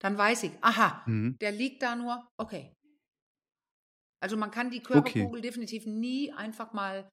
[0.00, 1.36] Dann weiß ich, aha, mhm.
[1.40, 2.74] der liegt da nur, okay.
[4.20, 5.40] Also man kann die Körperkugel okay.
[5.40, 7.08] definitiv nie einfach mal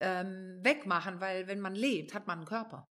[0.00, 2.89] ähm, wegmachen, weil wenn man lebt, hat man einen Körper.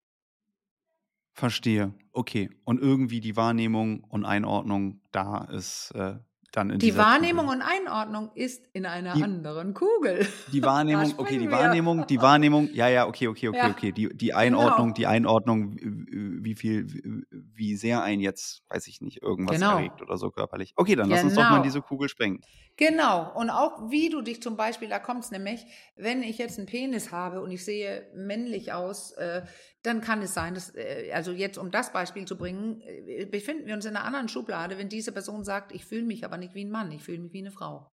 [1.40, 1.94] Verstehe.
[2.12, 2.50] Okay.
[2.66, 6.16] Und irgendwie die Wahrnehmung und Einordnung da ist äh,
[6.52, 7.62] dann in Die Wahrnehmung Kugel.
[7.62, 10.28] und Einordnung ist in einer die, anderen Kugel.
[10.52, 11.52] Die Wahrnehmung, okay, die wir.
[11.52, 13.70] Wahrnehmung, die Wahrnehmung, ja, ja, okay, okay, okay, ja.
[13.70, 13.92] okay.
[13.92, 14.96] Die, die Einordnung, genau.
[14.96, 19.78] die Einordnung, wie viel, wie sehr ein jetzt, weiß ich nicht, irgendwas genau.
[19.78, 20.74] erregt oder so körperlich.
[20.76, 21.16] Okay, dann genau.
[21.16, 21.64] lass uns doch mal genau.
[21.64, 22.42] diese Kugel sprengen.
[22.78, 23.32] Genau.
[23.36, 26.66] Und auch wie du dich zum Beispiel, da kommt es nämlich, wenn ich jetzt einen
[26.66, 29.44] Penis habe und ich sehe männlich aus, äh,
[29.84, 33.66] dann kann es sein, dass, äh, also jetzt um das Beispiel zu bringen, äh, befinden
[33.66, 36.56] wir uns in einer anderen Schublade, wenn diese Person sagt, ich fühle mich aber nicht
[36.56, 37.90] wie ein Mann, ich fühle mich wie eine Frau.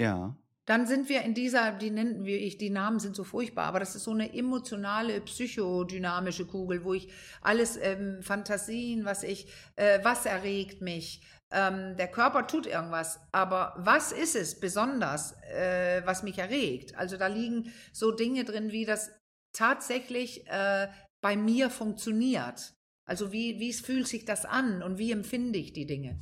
[0.00, 0.36] Ja.
[0.64, 3.80] Dann sind wir in dieser, die nennen wir ich, die Namen sind so furchtbar, aber
[3.80, 9.98] das ist so eine emotionale, psychodynamische Kugel, wo ich alles ähm, Fantasien, was ich, äh,
[10.04, 16.22] was erregt mich, ähm, der Körper tut irgendwas, aber was ist es besonders, äh, was
[16.22, 16.96] mich erregt?
[16.96, 19.10] Also da liegen so Dinge drin, wie das
[19.52, 20.88] tatsächlich äh,
[21.20, 22.74] bei mir funktioniert.
[23.04, 26.18] Also wie, wie fühlt sich das an und wie empfinde ich die Dinge?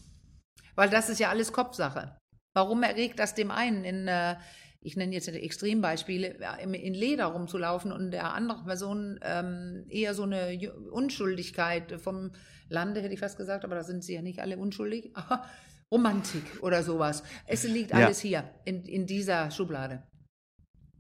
[0.81, 2.17] Weil das ist ja alles Kopfsache.
[2.55, 4.37] Warum erregt das dem einen in, äh,
[4.81, 10.59] ich nenne jetzt Extrembeispiele, in Leder rumzulaufen und der anderen Person ähm, eher so eine
[10.91, 12.31] Unschuldigkeit vom
[12.71, 15.13] Lande, hätte ich fast gesagt, aber da sind sie ja nicht alle unschuldig.
[15.93, 17.25] Romantik oder sowas.
[17.47, 18.41] Es liegt alles ja.
[18.41, 20.03] hier in, in dieser Schublade.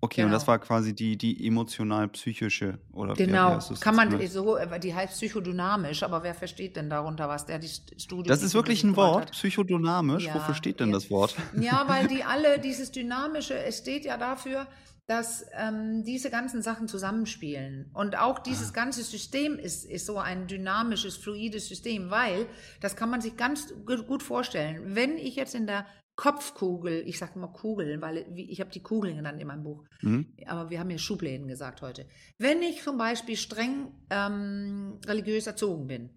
[0.02, 0.26] Okay, genau.
[0.26, 0.52] und das genau.
[0.52, 5.12] war quasi die, die emotional-psychische oder Genau, wie, wie kann man so, äh, die heißt
[5.12, 7.44] psychodynamisch, aber wer versteht denn darunter was?
[7.44, 8.28] Der die Studie.
[8.28, 9.32] Das ist wirklich ein Wort, hat.
[9.32, 10.24] psychodynamisch.
[10.24, 10.94] Ja, Wofür steht denn ja.
[10.94, 11.36] das Wort?
[11.60, 14.66] Ja, weil die alle, dieses Dynamische, es steht ja dafür,
[15.06, 17.90] dass ähm, diese ganzen Sachen zusammenspielen.
[17.92, 18.74] Und auch dieses ah.
[18.74, 22.46] ganze System ist, ist so ein dynamisches, fluides System, weil,
[22.80, 25.84] das kann man sich ganz gut vorstellen, wenn ich jetzt in der
[26.16, 30.34] Kopfkugel, ich sage immer Kugel, weil ich habe die Kugeln genannt in meinem Buch, mhm.
[30.46, 32.06] aber wir haben ja Schubläden gesagt heute.
[32.38, 36.16] Wenn ich zum Beispiel streng ähm, religiös erzogen bin,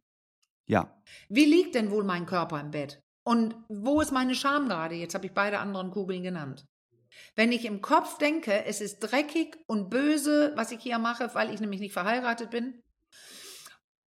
[0.66, 0.96] ja.
[1.30, 3.02] Wie liegt denn wohl mein Körper im Bett?
[3.26, 4.96] Und wo ist meine Scham gerade?
[4.96, 6.66] Jetzt habe ich beide anderen Kugeln genannt.
[7.36, 11.54] Wenn ich im Kopf denke, es ist dreckig und böse, was ich hier mache, weil
[11.54, 12.82] ich nämlich nicht verheiratet bin,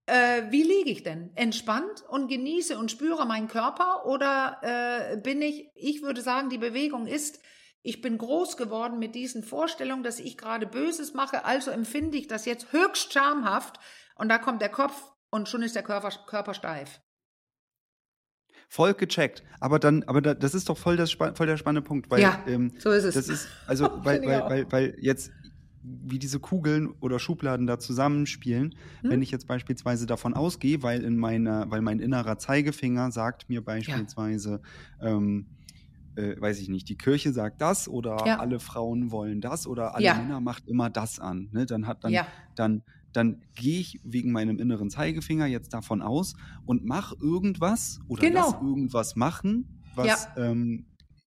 [0.07, 1.31] äh, wie liege ich denn?
[1.35, 6.59] Entspannt und genieße und spüre meinen Körper oder äh, bin ich, ich würde sagen, die
[6.59, 7.41] Bewegung ist,
[7.83, 12.29] ich bin groß geworden mit diesen Vorstellungen, dass ich gerade Böses mache, also empfinde ich
[12.29, 13.79] das jetzt höchst schamhaft
[14.17, 17.01] und da kommt der Kopf und schon ist der Körper, Körper steif
[18.69, 19.43] voll gecheckt.
[19.61, 22.43] Aber dann, aber da, das ist doch voll, das, voll der spannende Punkt, weil ja,
[22.47, 23.15] ähm, so ist es.
[23.15, 25.31] Das ist, also, weil, weil, weil, weil jetzt
[25.87, 29.11] wie diese Kugeln oder Schubladen da zusammenspielen, hm?
[29.11, 33.65] wenn ich jetzt beispielsweise davon ausgehe, weil in meiner, weil mein innerer Zeigefinger sagt mir
[33.65, 34.61] beispielsweise,
[35.01, 35.09] ja.
[35.09, 35.47] ähm,
[36.17, 38.39] äh, weiß ich nicht, die Kirche sagt das oder ja.
[38.39, 40.15] alle Frauen wollen das oder alle ja.
[40.15, 41.49] Männer macht immer das an.
[41.53, 41.67] Ne?
[41.67, 42.15] Dann hat dann,
[42.55, 46.35] dann dann gehe ich wegen meinem inneren Zeigefinger jetzt davon aus
[46.67, 48.51] und mache irgendwas oder genau.
[48.51, 50.85] lass irgendwas machen, was ähm,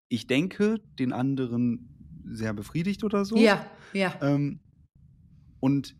[0.07, 1.98] ich denke, den anderen
[2.29, 3.37] sehr befriedigt oder so.
[3.37, 4.13] Ja, ja.
[4.21, 4.59] Ähm,
[5.59, 5.95] und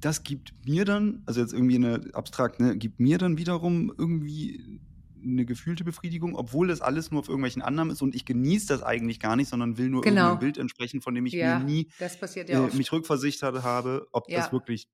[0.00, 4.80] das gibt mir dann, also jetzt irgendwie eine abstrakt, ne, gibt mir dann wiederum irgendwie
[5.22, 8.82] eine gefühlte Befriedigung, obwohl das alles nur auf irgendwelchen Annahmen ist und ich genieße das
[8.82, 10.20] eigentlich gar nicht, sondern will nur genau.
[10.20, 14.30] irgendeinem Bild entsprechen, von dem ich ja, mir nie ja äh, mich rückversichert habe, ob
[14.30, 14.38] ja.
[14.38, 14.88] das wirklich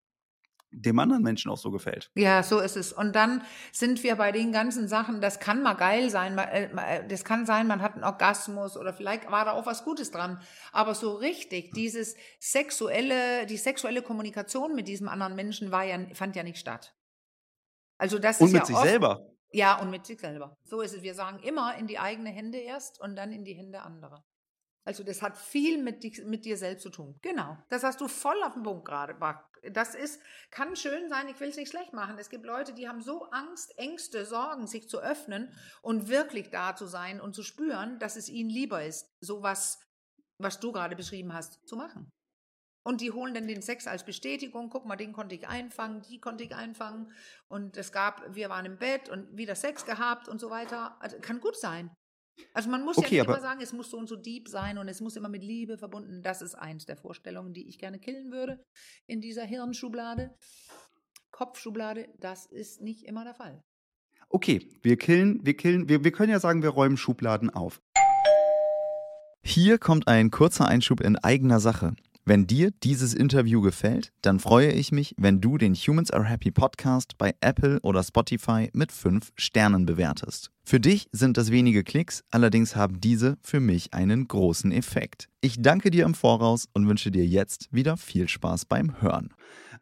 [0.74, 2.10] dem anderen Menschen auch so gefällt.
[2.14, 2.92] Ja, so ist es.
[2.92, 7.06] Und dann sind wir bei den ganzen Sachen, das kann mal geil sein, äh, äh,
[7.06, 10.40] das kann sein, man hat einen Orgasmus oder vielleicht war da auch was Gutes dran.
[10.72, 16.37] Aber so richtig, dieses sexuelle, die sexuelle Kommunikation mit diesem anderen Menschen war ja, fand
[16.37, 16.94] ja nicht statt.
[17.98, 19.26] Also das und ist mit ja sich oft, selber.
[19.52, 20.56] Ja, und mit sich selber.
[20.64, 21.02] So ist es.
[21.02, 24.24] Wir sagen immer in die eigene Hände erst und dann in die Hände anderer.
[24.85, 27.18] Also das hat viel mit, die, mit dir selbst zu tun.
[27.23, 27.57] Genau.
[27.70, 29.16] Das hast du voll auf den Punkt gerade.
[29.73, 30.20] Das ist,
[30.51, 32.18] kann schön sein, ich will es nicht schlecht machen.
[32.18, 36.77] Es gibt Leute, die haben so Angst, Ängste, Sorgen, sich zu öffnen und wirklich da
[36.77, 39.81] zu sein und zu spüren, dass es ihnen lieber ist, sowas,
[40.38, 42.11] was du gerade beschrieben hast, zu machen.
[42.87, 44.68] Und die holen dann den Sex als Bestätigung.
[44.68, 47.11] Guck mal, den konnte ich einfangen, die konnte ich einfangen.
[47.49, 51.01] Und es gab, wir waren im Bett und wieder Sex gehabt und so weiter.
[51.01, 51.90] Also, kann gut sein.
[52.53, 54.79] Also man muss okay, ja nicht immer sagen, es muss so und so deep sein
[54.79, 56.23] und es muss immer mit Liebe verbunden.
[56.23, 58.64] Das ist eins der Vorstellungen, die ich gerne killen würde
[59.07, 60.35] in dieser Hirnschublade,
[61.31, 62.09] Kopfschublade.
[62.18, 63.62] Das ist nicht immer der Fall.
[64.29, 67.81] Okay, wir killen, wir killen, wir, wir können ja sagen, wir räumen Schubladen auf.
[69.42, 71.94] Hier kommt ein kurzer Einschub in eigener Sache.
[72.26, 76.50] Wenn dir dieses Interview gefällt, dann freue ich mich, wenn du den Humans Are Happy
[76.50, 80.50] Podcast bei Apple oder Spotify mit 5 Sternen bewertest.
[80.64, 85.28] Für dich sind das wenige Klicks, allerdings haben diese für mich einen großen Effekt.
[85.42, 89.34] Ich danke dir im Voraus und wünsche dir jetzt wieder viel Spaß beim Hören.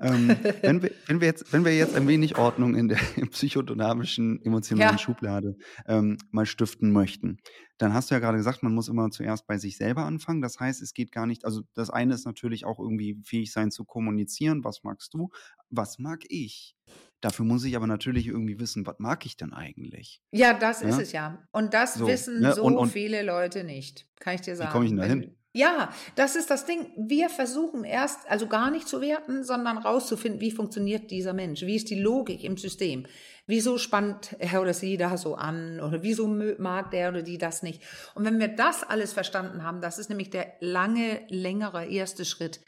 [0.03, 0.29] Ähm,
[0.63, 2.99] wenn, wir, wenn, wir jetzt, wenn wir jetzt ein wenig Ordnung in der
[3.31, 4.99] psychodynamischen, emotionalen ja.
[4.99, 7.39] Schublade ähm, mal stiften möchten,
[7.79, 10.43] dann hast du ja gerade gesagt, man muss immer zuerst bei sich selber anfangen.
[10.43, 13.71] Das heißt, es geht gar nicht, also das eine ist natürlich auch irgendwie fähig sein
[13.71, 15.31] zu kommunizieren, was magst du,
[15.71, 16.77] was mag ich.
[17.21, 20.21] Dafür muss ich aber natürlich irgendwie wissen, was mag ich denn eigentlich?
[20.33, 20.89] Ja, das ja?
[20.89, 21.47] ist es ja.
[21.53, 22.53] Und das so, wissen ne?
[22.53, 24.71] so und, und viele Leute nicht, kann ich dir sagen.
[24.71, 25.37] Wie komme ich denn da hin?
[25.55, 26.91] Ja, das ist das Ding.
[26.97, 31.77] Wir versuchen erst, also gar nicht zu werten, sondern rauszufinden, wie funktioniert dieser Mensch, wie
[31.77, 33.07] ist die Logik im System,
[33.47, 37.63] wieso spannt er oder sie da so an oder wieso mag der oder die das
[37.63, 37.83] nicht.
[38.15, 42.61] Und wenn wir das alles verstanden haben, das ist nämlich der lange, längere erste Schritt.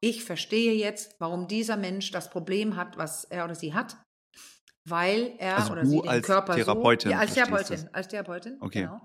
[0.00, 3.98] Ich verstehe jetzt, warum dieser Mensch das Problem hat, was er oder sie hat,
[4.88, 8.80] weil er also oder sie den Körper Therapeutin so, ja, als Therapeutin, als Therapeutin, okay.
[8.80, 9.00] genau.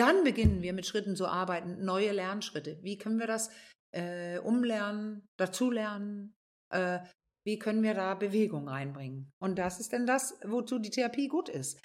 [0.00, 2.78] Dann beginnen wir mit Schritten zu arbeiten, neue Lernschritte.
[2.82, 3.50] Wie können wir das
[3.90, 6.34] äh, umlernen, dazulernen?
[6.70, 7.00] Äh,
[7.44, 9.30] wie können wir da Bewegung reinbringen?
[9.42, 11.82] Und das ist denn das, wozu die Therapie gut ist.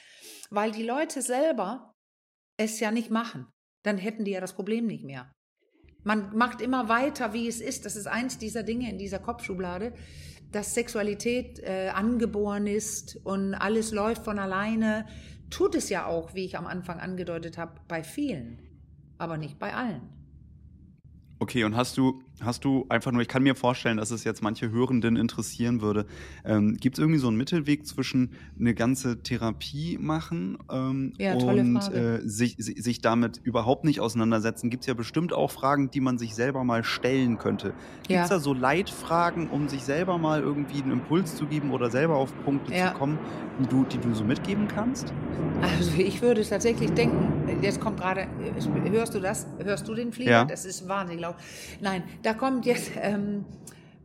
[0.49, 1.93] Weil die Leute selber
[2.55, 3.47] es ja nicht machen.
[3.83, 5.29] Dann hätten die ja das Problem nicht mehr.
[6.03, 7.83] Man macht immer weiter, wie es ist.
[7.83, 9.93] Das ist eins dieser Dinge in dieser Kopfschublade,
[10.53, 15.05] dass Sexualität äh, angeboren ist und alles läuft von alleine
[15.49, 18.59] Tut es ja auch, wie ich am Anfang angedeutet habe, bei vielen,
[19.17, 20.01] aber nicht bei allen.
[21.39, 24.43] Okay, und hast du, Hast du einfach nur, ich kann mir vorstellen, dass es jetzt
[24.43, 26.05] manche Hörenden interessieren würde.
[26.43, 31.77] Ähm, Gibt es irgendwie so einen Mittelweg zwischen eine ganze Therapie machen ähm, ja, und
[31.93, 34.69] äh, sich, sich damit überhaupt nicht auseinandersetzen?
[34.69, 37.73] Gibt es ja bestimmt auch Fragen, die man sich selber mal stellen könnte.
[38.07, 38.35] Gibt es ja.
[38.35, 42.33] da so Leitfragen, um sich selber mal irgendwie einen Impuls zu geben oder selber auf
[42.43, 42.91] Punkte ja.
[42.91, 43.17] zu kommen,
[43.59, 45.13] die du, die du so mitgeben kannst?
[45.61, 48.27] Also ich würde tatsächlich denken, jetzt kommt gerade,
[48.91, 49.47] hörst du das?
[49.63, 50.45] Hörst du den Flieger?
[50.45, 51.35] Das ist wahnsinnig laut.
[51.81, 53.45] Nein, da kommt jetzt, ähm,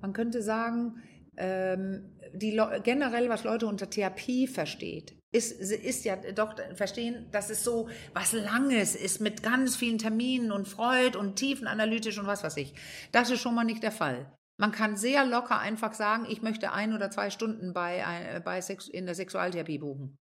[0.00, 1.02] man könnte sagen,
[1.37, 7.64] ähm, die generell, was Leute unter Therapie versteht, ist, ist ja doch verstehen, dass es
[7.64, 12.56] so was Langes ist mit ganz vielen Terminen und Freud und tiefenanalytisch und was weiß
[12.56, 12.74] ich.
[13.12, 14.33] Das ist schon mal nicht der Fall.
[14.59, 18.61] Man kann sehr locker einfach sagen, ich möchte ein oder zwei Stunden bei, äh, bei
[18.61, 20.18] Sex, in der Sexualtherapie buchen.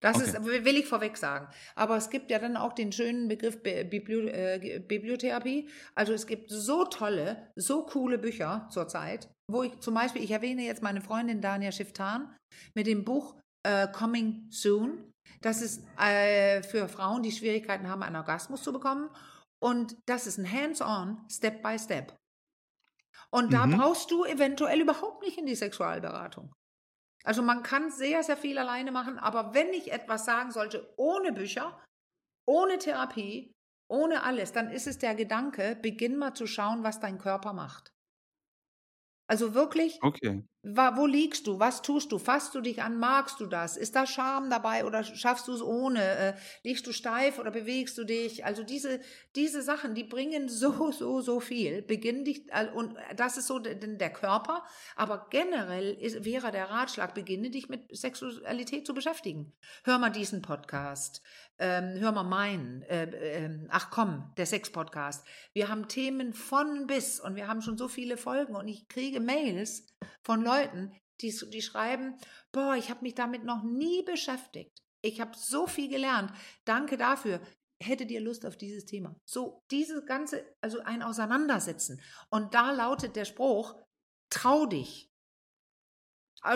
[0.00, 0.26] Das okay.
[0.26, 1.48] ist, will ich vorweg sagen.
[1.74, 5.68] Aber es gibt ja dann auch den schönen Begriff äh, Bibliotherapie.
[5.94, 10.62] Also es gibt so tolle, so coole Bücher zurzeit, wo ich zum Beispiel, ich erwähne
[10.62, 12.34] jetzt meine Freundin Dania Schiftan
[12.74, 15.12] mit dem Buch äh, Coming Soon.
[15.40, 19.10] Das ist äh, für Frauen, die Schwierigkeiten haben, einen Orgasmus zu bekommen.
[19.62, 22.14] Und das ist ein Hands-on, Step-by-Step.
[23.30, 23.78] Und da mhm.
[23.78, 26.52] brauchst du eventuell überhaupt nicht in die Sexualberatung.
[27.26, 31.32] Also man kann sehr, sehr viel alleine machen, aber wenn ich etwas sagen sollte ohne
[31.32, 31.82] Bücher,
[32.48, 33.52] ohne Therapie,
[33.90, 37.90] ohne alles, dann ist es der Gedanke, beginn mal zu schauen, was dein Körper macht.
[39.28, 40.44] Also wirklich, okay.
[40.68, 41.60] Wo liegst du?
[41.60, 42.18] Was tust du?
[42.18, 42.98] Fasst du dich an?
[42.98, 43.76] Magst du das?
[43.76, 46.02] Ist da Scham dabei oder schaffst du es ohne?
[46.02, 48.44] Äh, liegst du steif oder bewegst du dich?
[48.44, 49.00] Also diese,
[49.36, 51.82] diese Sachen, die bringen so, so, so viel.
[51.82, 54.64] Beginn dich, und das ist so der Körper.
[54.96, 59.52] Aber generell ist, wäre der Ratschlag, beginne dich mit Sexualität zu beschäftigen.
[59.84, 61.22] Hör mal diesen Podcast
[61.58, 63.04] ähm, hör mal meinen, äh,
[63.44, 65.26] äh, ach komm, der Sex-Podcast.
[65.52, 69.20] Wir haben Themen von bis und wir haben schon so viele Folgen und ich kriege
[69.20, 69.86] Mails
[70.22, 72.16] von Leuten, die, die schreiben,
[72.52, 74.82] boah, ich habe mich damit noch nie beschäftigt.
[75.02, 76.32] Ich habe so viel gelernt.
[76.64, 77.40] Danke dafür.
[77.82, 79.14] Hättet ihr Lust auf dieses Thema?
[79.24, 82.00] So, dieses ganze, also ein Auseinandersetzen.
[82.30, 83.76] Und da lautet der Spruch,
[84.30, 85.10] trau dich.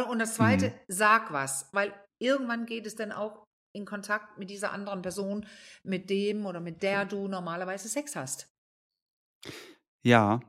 [0.08, 0.74] Und das zweite, mhm.
[0.88, 5.46] sag was, weil irgendwann geht es dann auch in Kontakt mit dieser anderen Person,
[5.82, 8.48] mit dem oder mit der du normalerweise Sex hast.
[10.02, 10.40] Ja,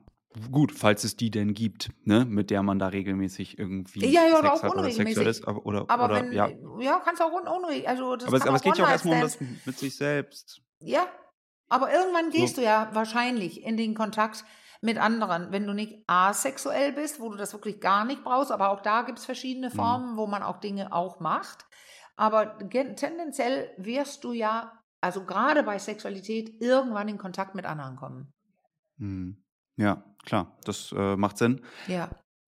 [0.51, 4.37] gut, falls es die denn gibt, ne, mit der man da regelmäßig irgendwie ja, ja,
[4.37, 5.47] Sex auch hat oder sexuell ist.
[5.47, 6.49] Aber, oder, aber oder, wenn, ja.
[6.79, 7.89] ja, kannst auch un unregelmäßig.
[7.89, 10.61] Also aber, es, aber es geht ja auch erstmal um das mit sich selbst.
[10.79, 11.05] Ja,
[11.69, 12.61] aber irgendwann gehst so.
[12.61, 14.45] du ja wahrscheinlich in den Kontakt
[14.81, 18.71] mit anderen, wenn du nicht asexuell bist, wo du das wirklich gar nicht brauchst, aber
[18.71, 19.73] auch da gibt es verschiedene mhm.
[19.73, 20.17] Formen, mhm.
[20.17, 21.65] wo man auch Dinge auch macht.
[22.15, 28.33] Aber tendenziell wirst du ja, also gerade bei Sexualität, irgendwann in Kontakt mit anderen kommen.
[28.97, 29.43] Hm.
[29.81, 31.61] Ja, klar, das äh, macht Sinn.
[31.87, 32.09] Ja.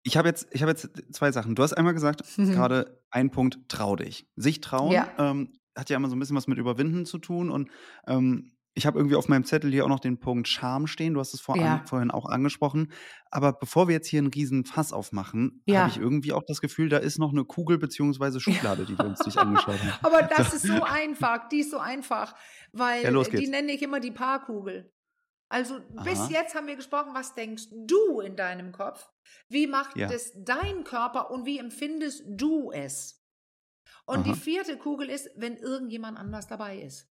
[0.03, 1.55] Ich habe jetzt, hab jetzt zwei Sachen.
[1.55, 4.29] Du hast einmal gesagt, gerade ein Punkt, trau dich.
[4.37, 5.09] Sich trauen ja.
[5.19, 7.51] ähm, hat ja immer so ein bisschen was mit Überwinden zu tun.
[7.51, 7.71] Und
[8.07, 11.15] ähm, ich habe irgendwie auf meinem Zettel hier auch noch den Punkt Scham stehen.
[11.15, 11.77] Du hast es vor ja.
[11.77, 12.93] an, vorhin auch angesprochen.
[13.31, 15.81] Aber bevor wir jetzt hier einen riesen Fass aufmachen, ja.
[15.81, 18.41] habe ich irgendwie auch das Gefühl, da ist noch eine Kugel bzw.
[18.41, 18.89] Schublade, ja.
[18.89, 19.93] die wir uns nicht angeschaut haben.
[20.03, 20.57] Aber das so.
[20.57, 21.49] ist so einfach.
[21.49, 22.35] Die ist so einfach,
[22.73, 24.93] weil die nenne ich immer die Paarkugel.
[25.51, 26.03] Also Aha.
[26.03, 29.09] bis jetzt haben wir gesprochen, was denkst du in deinem Kopf?
[29.49, 33.23] Wie macht es dein Körper und wie empfindest du es?
[34.07, 34.33] Und Aha.
[34.33, 37.11] die vierte Kugel ist, wenn irgendjemand anders dabei ist.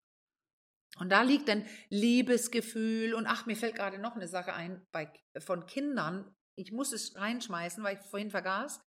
[1.00, 5.12] Und da liegt dann Liebesgefühl und ach, mir fällt gerade noch eine Sache ein bei,
[5.40, 6.36] von Kindern.
[6.58, 8.82] Ich muss es reinschmeißen, weil ich vorhin vergaß.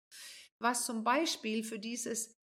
[0.60, 2.38] Was zum Beispiel für dieses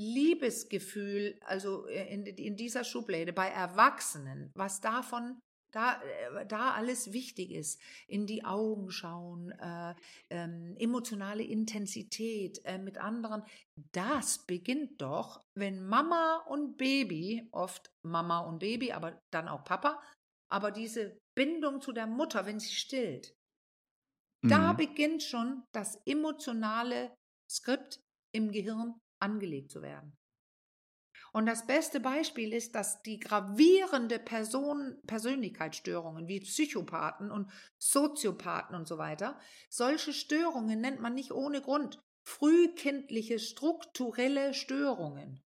[0.00, 5.38] Liebesgefühl, also äh, in, in dieser Schublade bei Erwachsenen, was davon
[5.74, 7.80] da, äh, da alles wichtig ist.
[8.06, 9.94] In die Augen schauen, äh,
[10.30, 13.42] ähm, emotionale Intensität äh, mit anderen.
[13.92, 20.02] Das beginnt doch, wenn Mama und Baby, oft Mama und Baby, aber dann auch Papa,
[20.50, 23.34] aber diese Bindung zu der Mutter, wenn sie stillt,
[24.42, 24.50] mhm.
[24.50, 27.14] da beginnt schon das emotionale
[27.50, 28.00] Skript
[28.32, 30.16] im Gehirn angelegt zu werden.
[31.34, 38.86] Und das beste Beispiel ist, dass die gravierende Person, Persönlichkeitsstörungen wie Psychopathen und Soziopathen und
[38.86, 39.36] so weiter,
[39.68, 45.42] solche Störungen nennt man nicht ohne Grund frühkindliche strukturelle Störungen.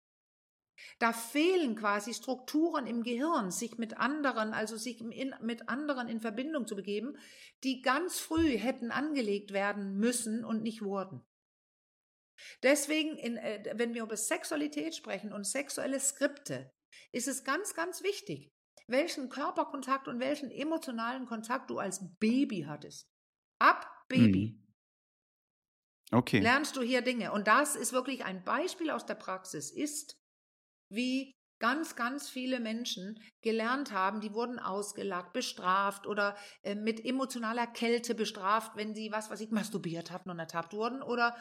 [0.98, 6.66] Da fehlen quasi Strukturen im Gehirn, sich mit anderen, also sich mit anderen in Verbindung
[6.66, 7.16] zu begeben,
[7.62, 11.22] die ganz früh hätten angelegt werden müssen und nicht wurden.
[12.62, 16.70] Deswegen, in, äh, wenn wir über Sexualität sprechen und sexuelle Skripte,
[17.12, 18.50] ist es ganz, ganz wichtig,
[18.86, 23.08] welchen Körperkontakt und welchen emotionalen Kontakt du als Baby hattest.
[23.58, 24.58] Ab Baby.
[24.58, 24.66] Mhm.
[26.12, 26.38] Okay.
[26.38, 27.32] Lernst du hier Dinge.
[27.32, 30.16] Und das ist wirklich ein Beispiel aus der Praxis, ist,
[30.88, 37.66] wie ganz, ganz viele Menschen gelernt haben, die wurden ausgelacht, bestraft oder äh, mit emotionaler
[37.66, 41.34] Kälte bestraft, wenn sie was, was ich masturbiert hatten und ertappt wurden oder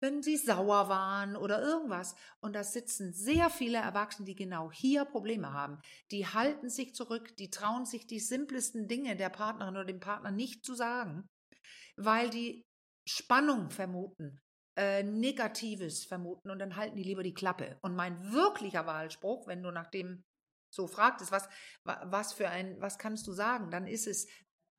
[0.00, 2.14] wenn sie sauer waren oder irgendwas.
[2.40, 5.80] Und da sitzen sehr viele Erwachsene, die genau hier Probleme haben.
[6.10, 10.30] Die halten sich zurück, die trauen sich die simplesten Dinge der Partnerin oder dem Partner
[10.30, 11.26] nicht zu sagen,
[11.96, 12.64] weil die
[13.08, 14.40] Spannung vermuten,
[14.76, 17.78] äh, Negatives vermuten und dann halten die lieber die Klappe.
[17.82, 20.22] Und mein wirklicher Wahlspruch, wenn du nach dem
[20.70, 21.48] so fragtest, was,
[21.84, 24.28] was für ein, was kannst du sagen, dann ist es,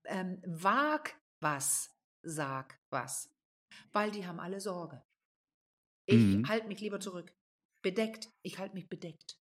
[0.05, 1.91] ähm, wag was,
[2.21, 3.29] sag was.
[3.91, 5.03] Weil die haben alle Sorge.
[6.09, 6.47] Ich mhm.
[6.47, 7.33] halte mich lieber zurück.
[7.81, 8.29] Bedeckt.
[8.41, 9.39] Ich halte mich bedeckt.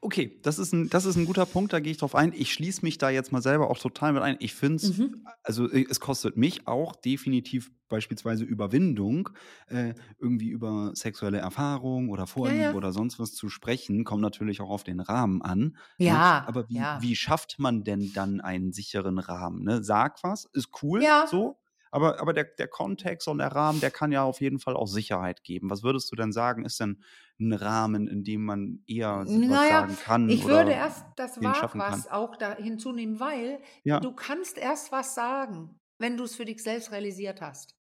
[0.00, 2.32] Okay, das ist ein, das ist ein guter Punkt, da gehe ich drauf ein.
[2.34, 4.36] Ich schließe mich da jetzt mal selber auch total mit ein.
[4.40, 5.26] Ich finde es, mhm.
[5.42, 9.30] also äh, es kostet mich auch definitiv beispielsweise Überwindung,
[9.68, 12.76] äh, irgendwie über sexuelle Erfahrung oder Vorliebe ja, ja.
[12.76, 14.04] oder sonst was zu sprechen.
[14.04, 15.76] Kommt natürlich auch auf den Rahmen an.
[15.98, 16.06] Ne?
[16.06, 16.40] Ja.
[16.40, 16.48] Ne?
[16.48, 16.98] Aber wie, ja.
[17.00, 19.64] wie schafft man denn dann einen sicheren Rahmen?
[19.64, 19.82] Ne?
[19.82, 21.26] Sag was, ist cool, ja.
[21.30, 21.56] so.
[21.90, 24.86] Aber, aber der, der Kontext und der Rahmen, der kann ja auf jeden Fall auch
[24.86, 25.70] Sicherheit geben.
[25.70, 27.02] Was würdest du denn sagen, ist denn
[27.40, 30.28] ein Rahmen, in dem man eher naja, sagen kann?
[30.28, 34.00] Ich würde erst das Wag was auch da hinzunehmen, weil ja.
[34.00, 37.76] du kannst erst was sagen, wenn du es für dich selbst realisiert hast.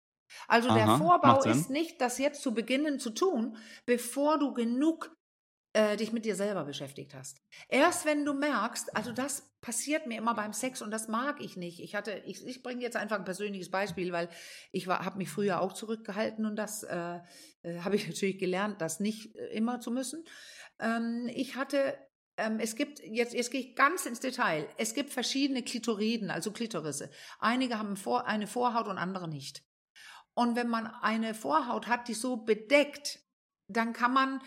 [0.47, 5.15] Also Aha, der Vorbau ist nicht, das jetzt zu beginnen zu tun, bevor du genug
[5.75, 7.41] äh, dich mit dir selber beschäftigt hast.
[7.67, 11.57] Erst wenn du merkst, also das passiert mir immer beim Sex und das mag ich
[11.57, 11.81] nicht.
[11.81, 14.29] Ich hatte, ich, ich bringe jetzt einfach ein persönliches Beispiel, weil
[14.71, 17.19] ich habe mich früher auch zurückgehalten und das äh,
[17.63, 20.23] äh, habe ich natürlich gelernt, das nicht äh, immer zu müssen.
[20.79, 21.97] Ähm, ich hatte
[22.37, 24.69] ähm, es gibt, jetzt, jetzt gehe ich ganz ins Detail.
[24.77, 27.09] Es gibt verschiedene Klitoriden, also Klitorisse.
[27.39, 29.61] Einige haben vor, eine Vorhaut und andere nicht.
[30.33, 33.19] Und wenn man eine Vorhaut hat, die so bedeckt,
[33.67, 34.41] dann kann man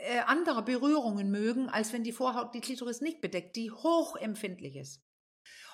[0.00, 5.02] äh, andere Berührungen mögen, als wenn die Vorhaut die Klitoris nicht bedeckt, die hochempfindlich ist.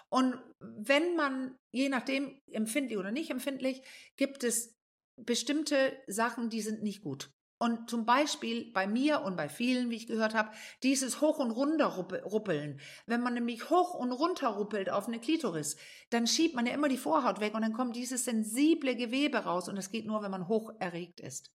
[0.08, 3.82] Und wenn man, je nachdem, empfindlich oder nicht empfindlich,
[4.16, 4.76] gibt es
[5.16, 7.30] bestimmte Sachen, die sind nicht gut.
[7.58, 10.50] Und zum Beispiel bei mir und bei vielen, wie ich gehört habe,
[10.82, 12.80] dieses Hoch- und Runterruppeln.
[13.06, 15.76] Wenn man nämlich hoch und runter ruppelt auf eine Klitoris,
[16.10, 19.70] dann schiebt man ja immer die Vorhaut weg und dann kommt dieses sensible Gewebe raus
[19.70, 21.50] und das geht nur, wenn man hoch erregt ist.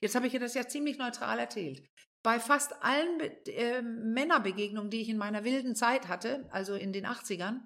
[0.00, 1.82] Jetzt habe ich dir das ja ziemlich neutral erzählt.
[2.22, 6.92] Bei fast allen Be äh, Männerbegegnungen, die ich in meiner wilden Zeit hatte, also in
[6.92, 7.60] den 80ern,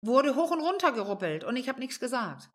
[0.00, 2.50] wurde hoch und runter geruppelt und ich habe nichts gesagt.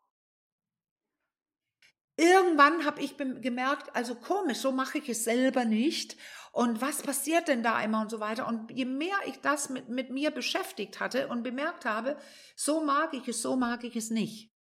[2.16, 6.16] Irgendwann habe ich gemerkt, also komisch, so mache ich es selber nicht.
[6.52, 8.46] Und was passiert denn da immer und so weiter?
[8.46, 12.18] Und je mehr ich das mit, mit mir beschäftigt hatte und bemerkt habe,
[12.54, 14.52] so mag ich es, so mag ich es nicht.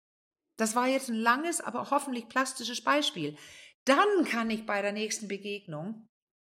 [0.55, 3.37] Das war jetzt ein langes, aber hoffentlich plastisches Beispiel.
[3.85, 6.07] Dann kann ich bei der nächsten Begegnung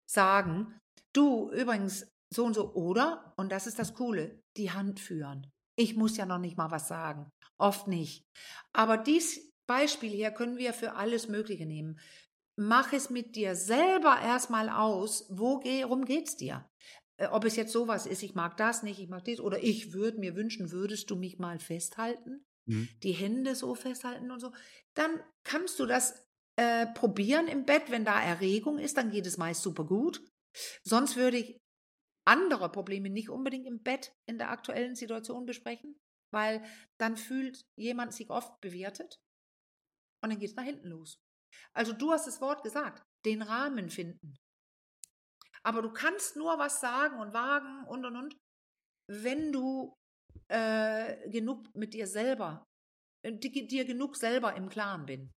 [0.08, 0.78] sagen,
[1.12, 5.50] du übrigens so und so oder, und das ist das Coole, die Hand führen.
[5.76, 7.30] Ich muss ja noch nicht mal was sagen.
[7.58, 8.24] Oft nicht.
[8.72, 11.98] Aber dies Beispiel hier können wir für alles Mögliche nehmen.
[12.58, 16.68] Mach es mit dir selber erstmal aus, worum geht's dir?
[17.18, 19.92] Äh, ob es jetzt sowas ist, ich mag das nicht, ich mag das, oder ich
[19.92, 22.44] würde mir wünschen, würdest du mich mal festhalten?
[22.66, 22.88] Mhm.
[23.02, 24.52] Die Hände so festhalten und so.
[24.94, 26.25] Dann kannst du das
[26.56, 30.22] äh, probieren im Bett, wenn da Erregung ist, dann geht es meist super gut.
[30.82, 31.60] Sonst würde ich
[32.26, 35.98] andere Probleme nicht unbedingt im Bett in der aktuellen Situation besprechen,
[36.32, 36.64] weil
[36.98, 39.20] dann fühlt jemand sich oft bewertet
[40.22, 41.18] und dann geht es nach hinten los.
[41.72, 44.34] Also du hast das Wort gesagt, den Rahmen finden.
[45.62, 48.36] Aber du kannst nur was sagen und wagen und und und,
[49.08, 49.94] wenn du
[50.48, 52.64] äh, genug mit dir selber,
[53.22, 55.32] äh, dir genug selber im Klaren bin.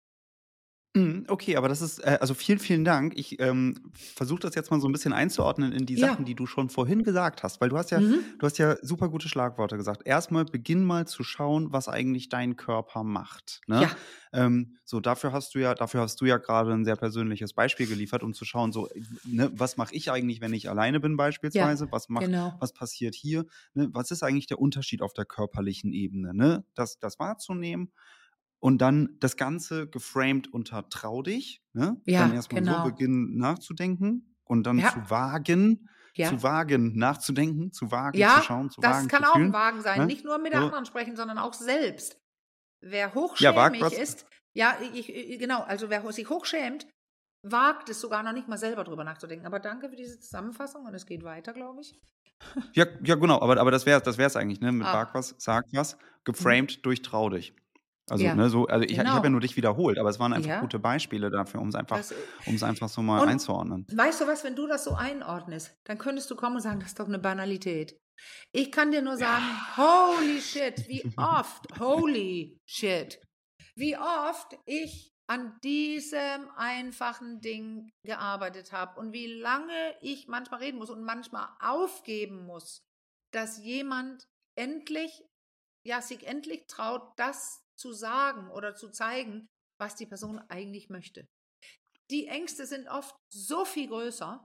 [1.00, 3.14] Mhm, okay, aber das ist, äh, also vielen, vielen Dank.
[3.18, 6.08] Ich ähm, versuche das jetzt mal so ein bisschen einzuordnen in die Ja.
[6.08, 8.24] Sachen, die du schon vorhin gesagt hast, weil du hast ja, Mhm.
[8.40, 10.02] du hast ja super gute Schlagworte gesagt.
[10.06, 13.62] Erstmal beginn mal zu schauen, was eigentlich dein Körper macht.
[13.68, 13.82] Ne?
[13.82, 13.92] Ja.
[14.34, 17.88] Ähm, so, dafür hast du ja, dafür hast du ja gerade ein sehr persönliches Beispiel
[17.88, 18.88] geliefert, um zu schauen, so,
[19.24, 21.88] ne, was mache ich eigentlich, wenn ich alleine bin, Ja, beispielsweise?
[21.92, 22.54] Was macht, genau.
[22.60, 23.46] was passiert hier?
[23.74, 23.90] Ne?
[23.94, 26.34] Was ist eigentlich der Unterschied auf der körperlichen Ebene?
[26.34, 26.64] Ne?
[26.76, 27.92] Das, das wahrzunehmen
[28.60, 32.02] und dann das Ganze geframed unter trau dich, ne?
[32.06, 32.84] Ja, Dann erstmal genau.
[32.84, 34.92] so beginnen nachzudenken und dann Ja.
[34.92, 36.30] zu wagen, Ja.
[36.30, 39.54] zu wagen, nachzudenken, zu wagen, zu schauen, zu das wagen, kann zu auch ein.
[39.54, 40.00] Wagen sein.
[40.00, 40.06] Ne?
[40.08, 40.60] Nicht nur mit So.
[40.60, 42.20] anderen sprechen, sondern auch selbst.
[42.82, 43.94] Wer wag hochschämig was.
[43.94, 46.88] ist, ja, ich, ich, genau, also wer sich hochschämt,
[47.44, 49.46] wagt es sogar noch nicht mal selber drüber nachzudenken.
[49.46, 51.98] Aber danke für diese Zusammenfassung und es geht weiter, glaube ich.
[52.74, 54.72] Ja, ja, genau, aber, aber das wäre es das eigentlich, ne?
[54.72, 54.94] Mit ah.
[54.94, 56.82] Wag was, sag was, geframed mhm.
[56.84, 57.54] durch Trau dich.
[58.12, 59.04] Also, ja, ne, so, also ich, genau.
[59.04, 60.62] ich habe ja nur dich wiederholt, aber es waren einfach ja.
[60.62, 62.02] gute Beispiele dafür, um es einfach,
[62.46, 63.86] einfach so mal einzuordnen.
[63.92, 66.90] Weißt du was, wenn du das so einordnest, dann könntest du kommen und sagen, das
[66.90, 67.98] ist doch eine Banalität.
[68.52, 69.44] Ich kann dir nur sagen,
[69.78, 70.18] ja.
[70.18, 73.22] holy shit, wie oft, holy shit,
[73.76, 80.80] wie oft ich an diesem einfachen Ding gearbeitet habe und wie lange ich manchmal reden
[80.80, 82.82] muss und manchmal aufgeben muss,
[83.32, 85.24] dass jemand endlich,
[85.86, 89.48] ja, sich endlich traut, das zu sagen oder zu zeigen,
[89.80, 91.26] was die Person eigentlich möchte.
[92.12, 94.44] Die Ängste sind oft so viel größer,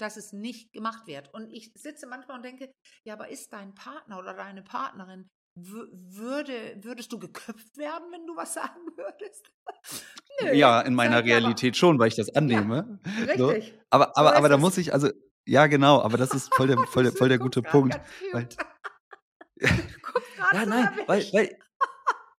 [0.00, 1.32] dass es nicht gemacht wird.
[1.34, 2.72] Und ich sitze manchmal und denke,
[3.04, 8.36] ja, aber ist dein Partner oder deine Partnerin, würde, würdest du geköpft werden, wenn du
[8.36, 9.50] was sagen würdest?
[10.42, 11.78] Nö, ja, in meiner Realität aber.
[11.78, 13.00] schon, weil ich das annehme.
[13.04, 13.38] Ja, richtig.
[13.74, 13.80] So.
[13.90, 15.10] Aber, aber, so aber da muss ich, also,
[15.46, 17.98] ja, genau, aber das ist voll der, voll der, voll der gute Punkt.
[18.32, 18.48] Weil,
[19.60, 21.58] ja, nein, weil, weil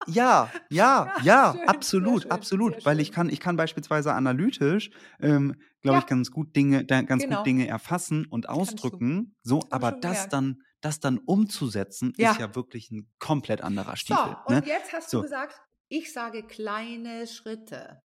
[0.07, 5.55] ja, ja, ja, schön, absolut, schön, absolut, weil ich kann, ich kann beispielsweise analytisch, ähm,
[5.81, 5.99] glaube ja.
[5.99, 7.37] ich, ganz gut Dinge, ganz genau.
[7.37, 9.35] gut Dinge erfassen und ausdrücken.
[9.43, 12.31] So, aber das dann, das dann umzusetzen, ja.
[12.31, 14.37] ist ja wirklich ein komplett anderer Stiefel.
[14.47, 14.71] So, und ne?
[14.71, 15.17] jetzt hast so.
[15.17, 18.01] du gesagt, ich sage kleine Schritte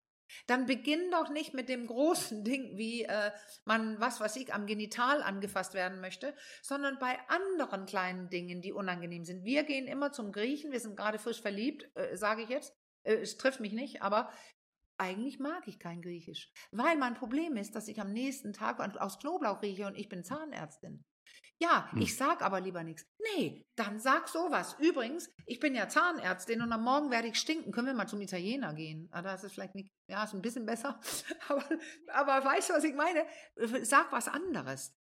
[0.46, 3.30] dann beginn doch nicht mit dem großen Ding, wie äh,
[3.64, 8.72] man, was weiß ich, am Genital angefasst werden möchte, sondern bei anderen kleinen Dingen, die
[8.72, 9.44] unangenehm sind.
[9.44, 12.74] Wir gehen immer zum Griechen, wir sind gerade frisch verliebt, äh, sage ich jetzt.
[13.02, 14.30] Äh, es trifft mich nicht, aber
[14.98, 19.18] eigentlich mag ich kein Griechisch, weil mein Problem ist, dass ich am nächsten Tag aus
[19.18, 21.04] Knoblauch rieche und ich bin Zahnärztin.
[21.58, 22.02] Ja, hm.
[22.02, 23.06] ich sag aber lieber nichts.
[23.36, 24.76] Nee, dann sag sowas.
[24.80, 27.72] Übrigens, ich bin ja Zahnärztin und am Morgen werde ich stinken.
[27.72, 29.08] Können wir mal zum Italiener gehen?
[29.12, 31.00] Ah, da ist es vielleicht nicht, ja, ist ein bisschen besser.
[31.48, 31.64] Aber,
[32.08, 33.24] aber weißt du, was ich meine?
[33.84, 34.94] Sag was anderes.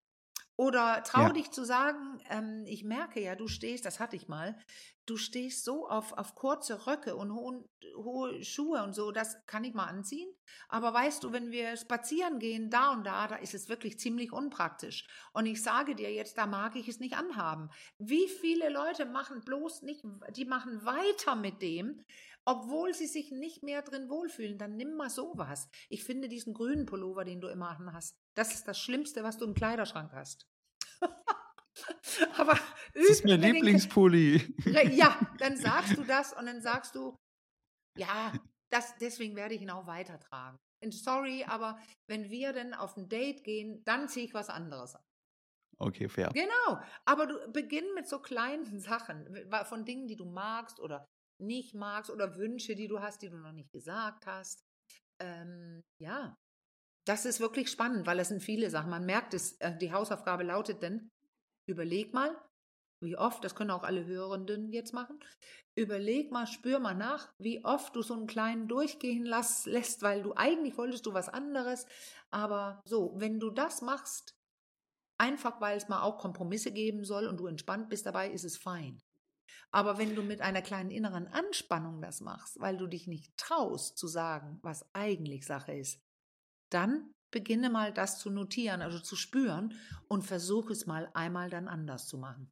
[0.61, 1.33] Oder trau ja.
[1.33, 4.59] dich zu sagen, ähm, ich merke ja, du stehst, das hatte ich mal,
[5.07, 7.65] du stehst so auf, auf kurze Röcke und hohen,
[7.97, 10.29] hohe Schuhe und so, das kann ich mal anziehen.
[10.69, 14.35] Aber weißt du, wenn wir spazieren gehen, da und da, da ist es wirklich ziemlich
[14.35, 15.07] unpraktisch.
[15.33, 17.71] Und ich sage dir jetzt, da mag ich es nicht anhaben.
[17.97, 20.05] Wie viele Leute machen bloß nicht,
[20.37, 22.05] die machen weiter mit dem,
[22.45, 25.69] obwohl sie sich nicht mehr drin wohlfühlen, dann nimm mal sowas.
[25.89, 29.45] Ich finde diesen grünen Pullover, den du immer hast, das ist das Schlimmste, was du
[29.45, 30.47] im Kleiderschrank hast.
[32.37, 32.59] Aber
[32.95, 34.55] das ist mein Lieblingspulli.
[34.93, 37.17] Ja, dann sagst du das und dann sagst du,
[37.97, 38.33] ja,
[38.71, 40.59] das, deswegen werde ich ihn auch weitertragen.
[40.83, 41.79] Und sorry, aber
[42.09, 45.05] wenn wir dann auf ein Date gehen, dann ziehe ich was anderes an.
[45.79, 46.31] Okay, fair.
[46.35, 49.27] Genau, aber du beginn mit so kleinen Sachen,
[49.65, 51.07] von Dingen, die du magst oder
[51.41, 54.65] nicht magst oder Wünsche, die du hast, die du noch nicht gesagt hast.
[55.21, 56.35] Ähm, ja,
[57.07, 58.91] das ist wirklich spannend, weil es sind viele Sachen.
[58.91, 61.11] Man merkt es, äh, die Hausaufgabe lautet denn,
[61.67, 62.37] überleg mal,
[63.03, 65.19] wie oft, das können auch alle Hörenden jetzt machen,
[65.75, 70.23] überleg mal, spür mal nach, wie oft du so einen kleinen durchgehen lass, lässt, weil
[70.23, 71.87] du eigentlich wolltest du was anderes.
[72.31, 74.35] Aber so, wenn du das machst,
[75.19, 78.59] einfach weil es mal auch Kompromisse geben soll und du entspannt bist dabei, ist es
[78.59, 79.01] fein.
[79.71, 83.99] Aber wenn du mit einer kleinen inneren Anspannung das machst, weil du dich nicht traust
[83.99, 86.01] zu sagen, was eigentlich Sache ist,
[86.71, 89.75] dann beginne mal das zu notieren, also zu spüren
[90.09, 92.51] und versuche es mal einmal dann anders zu machen.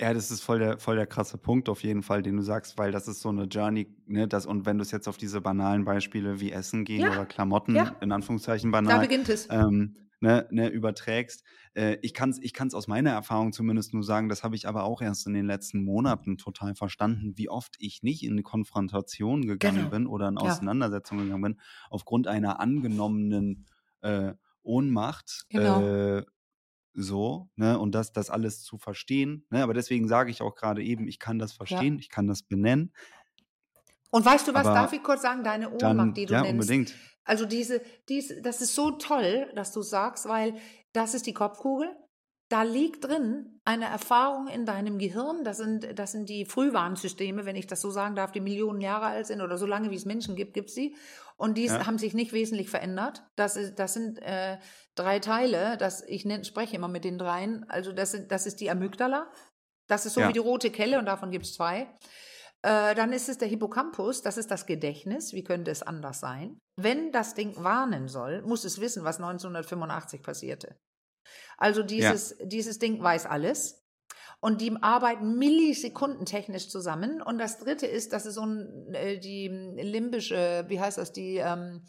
[0.00, 2.78] Ja, das ist voll der, voll der krasse Punkt auf jeden Fall, den du sagst,
[2.78, 5.42] weil das ist so eine Journey, ne, das, und wenn du es jetzt auf diese
[5.42, 7.10] banalen Beispiele wie Essen gehen ja.
[7.10, 7.94] oder Klamotten, ja.
[8.00, 9.48] in Anführungszeichen banal, da beginnt es.
[9.50, 11.44] Ähm, ne, ne, überträgst.
[11.74, 14.68] Äh, ich kann es ich kann's aus meiner Erfahrung zumindest nur sagen, das habe ich
[14.68, 18.42] aber auch erst in den letzten Monaten total verstanden, wie oft ich nicht in eine
[18.42, 19.90] Konfrontation gegangen genau.
[19.90, 21.24] bin oder in Auseinandersetzung ja.
[21.24, 21.60] gegangen bin,
[21.90, 23.66] aufgrund einer angenommenen
[24.00, 25.44] äh, Ohnmacht.
[25.50, 25.82] Genau.
[25.82, 26.24] Äh,
[26.94, 30.82] so, ne, und das, das alles zu verstehen, ne, aber deswegen sage ich auch gerade
[30.82, 32.00] eben, ich kann das verstehen, ja.
[32.00, 32.92] ich kann das benennen.
[34.10, 36.42] Und weißt du was, aber darf ich kurz sagen, deine Ohnmacht, dann, die du ja,
[36.42, 36.94] nennst, unbedingt.
[37.24, 40.54] Also diese, diese, das ist so toll, dass du sagst, weil
[40.92, 41.88] das ist die Kopfkugel.
[42.48, 45.42] Da liegt drin eine Erfahrung in deinem Gehirn.
[45.42, 49.06] Das sind, das sind die Frühwarnsysteme, wenn ich das so sagen darf, die Millionen Jahre
[49.06, 50.94] alt sind oder so lange wie es Menschen gibt, gibt es sie.
[51.36, 51.86] Und die ja.
[51.86, 53.24] haben sich nicht wesentlich verändert.
[53.36, 54.58] Das, ist, das sind äh,
[54.94, 55.78] drei Teile.
[55.78, 57.64] Das, ich nenn, spreche immer mit den dreien.
[57.70, 59.30] Also das, sind, das ist die Amygdala.
[59.86, 60.28] Das ist so ja.
[60.28, 61.88] wie die rote Kelle und davon gibt es zwei.
[62.62, 65.32] Äh, dann ist es der Hippocampus, das ist das Gedächtnis.
[65.32, 66.58] Wie könnte es anders sein?
[66.80, 70.76] Wenn das Ding warnen soll, muss es wissen, was 1985 passierte.
[71.58, 72.46] Also dieses, ja.
[72.46, 73.82] dieses Ding weiß alles.
[74.40, 77.22] Und die arbeiten millisekundentechnisch zusammen.
[77.22, 81.36] Und das dritte ist, dass es so ein, äh, die limbische, wie heißt das, die,
[81.36, 81.82] ähm,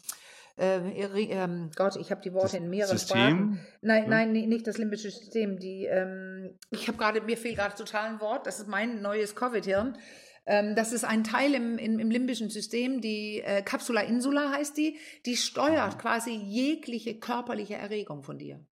[0.56, 3.18] äh, äh, Gott, ich habe die Worte Das in mehreren System?
[3.18, 3.66] Sprachen.
[3.80, 5.58] Nein, nein, nicht das limbische System.
[5.58, 8.46] Die, ähm, ich habe gerade, mir fehlt gerade total ein Wort.
[8.46, 9.98] Das ist mein neues Covid-Hirn.
[10.46, 14.76] Ähm, das ist ein Teil im, im, im limbischen System, die äh, Capsula insula heißt
[14.76, 18.64] die, die steuert quasi jegliche körperliche Erregung von dir.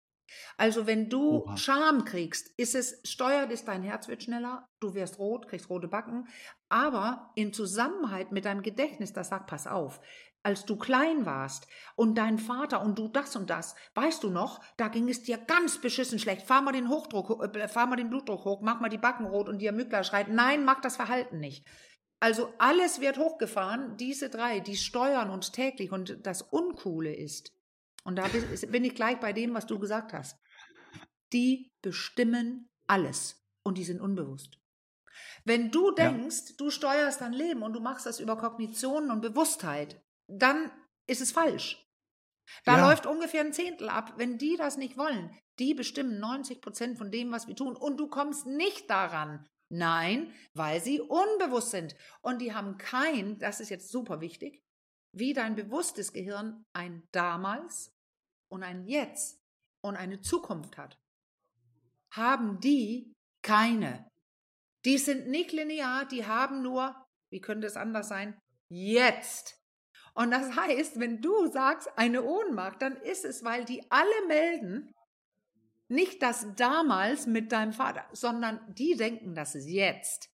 [0.56, 1.56] Also wenn du Oha.
[1.56, 5.88] Scham kriegst, ist es, steuert es, dein Herz wird schneller, du wirst rot, kriegst rote
[5.88, 6.28] Backen,
[6.68, 10.00] aber im Zusammenhang mit deinem Gedächtnis, das sagt, pass auf,
[10.42, 14.60] als du klein warst und dein Vater und du das und das, weißt du noch,
[14.76, 16.46] da ging es dir ganz beschissen schlecht.
[16.46, 19.26] Fahr mal den Hochdruck, ho- äh, fahr mal den Blutdruck hoch, mach mal die Backen
[19.26, 21.66] rot und die Amygdala schreit, nein, mach das Verhalten nicht.
[22.20, 27.52] Also alles wird hochgefahren, diese drei, die steuern uns täglich und das Uncoole ist,
[28.04, 30.36] und da bin ich gleich bei dem, was du gesagt hast,
[31.32, 34.58] die bestimmen alles und die sind unbewusst.
[35.44, 36.10] Wenn du Ja.
[36.10, 40.02] denkst, du steuerst dein Leben und du machst das über Kognition und Bewusstheit,
[40.38, 40.70] dann
[41.06, 41.78] ist es falsch.
[42.64, 42.88] Da Ja.
[42.88, 44.14] läuft ungefähr ein Zehntel ab.
[44.16, 47.76] Wenn die das nicht wollen, die bestimmen 90 Prozent von dem, was wir tun.
[47.76, 49.46] Und du kommst nicht daran.
[49.70, 51.96] Nein, weil sie unbewusst sind.
[52.20, 54.62] Und die haben kein, das ist jetzt super wichtig,
[55.14, 57.90] wie dein bewusstes Gehirn ein damals
[58.50, 59.38] und ein jetzt
[59.82, 60.98] und eine Zukunft hat,
[62.12, 64.06] haben die keine.
[64.84, 66.94] Die sind nicht linear, die haben nur,
[67.30, 69.61] wie könnte es anders sein, jetzt.
[70.14, 74.92] Und das heißt, wenn du sagst, eine Ohnmacht, dann ist es, weil die alle melden,
[75.88, 80.30] nicht das damals mit deinem Vater, sondern die denken, das ist jetzt.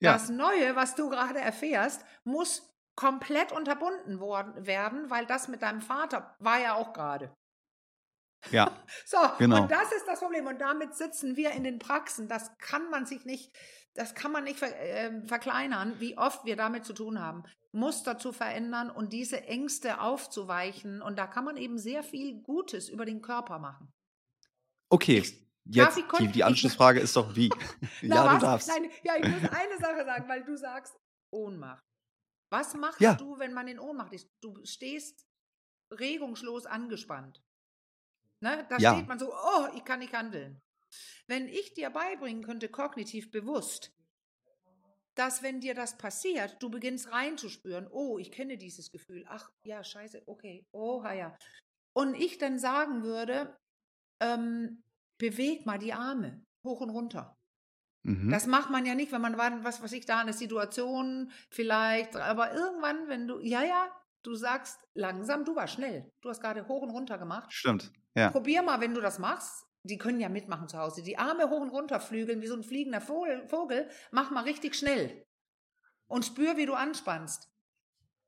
[0.00, 0.12] Ja.
[0.12, 5.80] Das Neue, was du gerade erfährst, muss komplett unterbunden worden werden, weil das mit deinem
[5.80, 7.34] Vater war ja auch gerade.
[8.50, 8.70] Ja,
[9.06, 9.62] So, Genau.
[9.62, 10.46] und das ist das Problem.
[10.46, 12.28] Und damit sitzen wir in den Praxen.
[12.28, 13.54] Das kann man sich nicht,
[13.94, 17.42] das kann man nicht ver, äh, verkleinern, wie oft wir damit zu tun haben.
[17.72, 21.02] Muster zu verändern und diese Ängste aufzuweichen.
[21.02, 23.92] Und da kann man eben sehr viel Gutes über den Körper machen.
[24.88, 25.22] okay.
[25.72, 27.48] Jetzt, die, die Anschlussfrage ist doch wie.
[28.02, 28.32] Na, ja, was?
[28.34, 28.68] du darfst.
[28.68, 30.96] Nein, ja, ich muss eine Sache sagen, weil du sagst
[31.32, 31.84] Ohnmacht.
[32.50, 33.14] Was machst Ja.
[33.14, 34.28] du, wenn man in Ohnmacht ist?
[34.40, 35.26] Du stehst
[35.92, 37.40] regungslos angespannt.
[38.42, 38.66] Ne?
[38.68, 38.94] Da Ja.
[38.94, 40.60] steht man so, oh, ich kann nicht handeln.
[41.26, 43.92] Wenn ich dir beibringen könnte, kognitiv bewusst,
[45.14, 49.82] dass wenn dir das passiert, du beginnst reinzuspüren, oh, ich kenne dieses Gefühl, ach ja,
[49.84, 51.36] scheiße, okay, oh ja.
[51.92, 53.56] Und ich dann sagen würde,
[54.20, 54.82] ähm,
[55.18, 57.36] beweg mal die Arme hoch und runter.
[58.02, 58.30] Mhm.
[58.30, 62.16] Das macht man ja nicht, wenn man war, was weiß ich, da eine Situation vielleicht,
[62.16, 63.90] aber irgendwann, wenn du, ja, ja,
[64.22, 66.10] du sagst langsam, du warst schnell.
[66.20, 67.52] Du hast gerade hoch und runter gemacht.
[67.52, 67.92] Stimmt.
[68.14, 68.30] Ja.
[68.30, 69.66] Probier mal, wenn du das machst.
[69.82, 71.02] Die können ja mitmachen zu Hause.
[71.02, 73.88] Die Arme hoch und runter flügeln wie so ein fliegender Vogel.
[74.10, 75.24] Mach mal richtig schnell.
[76.06, 77.50] Und spür, wie du anspannst.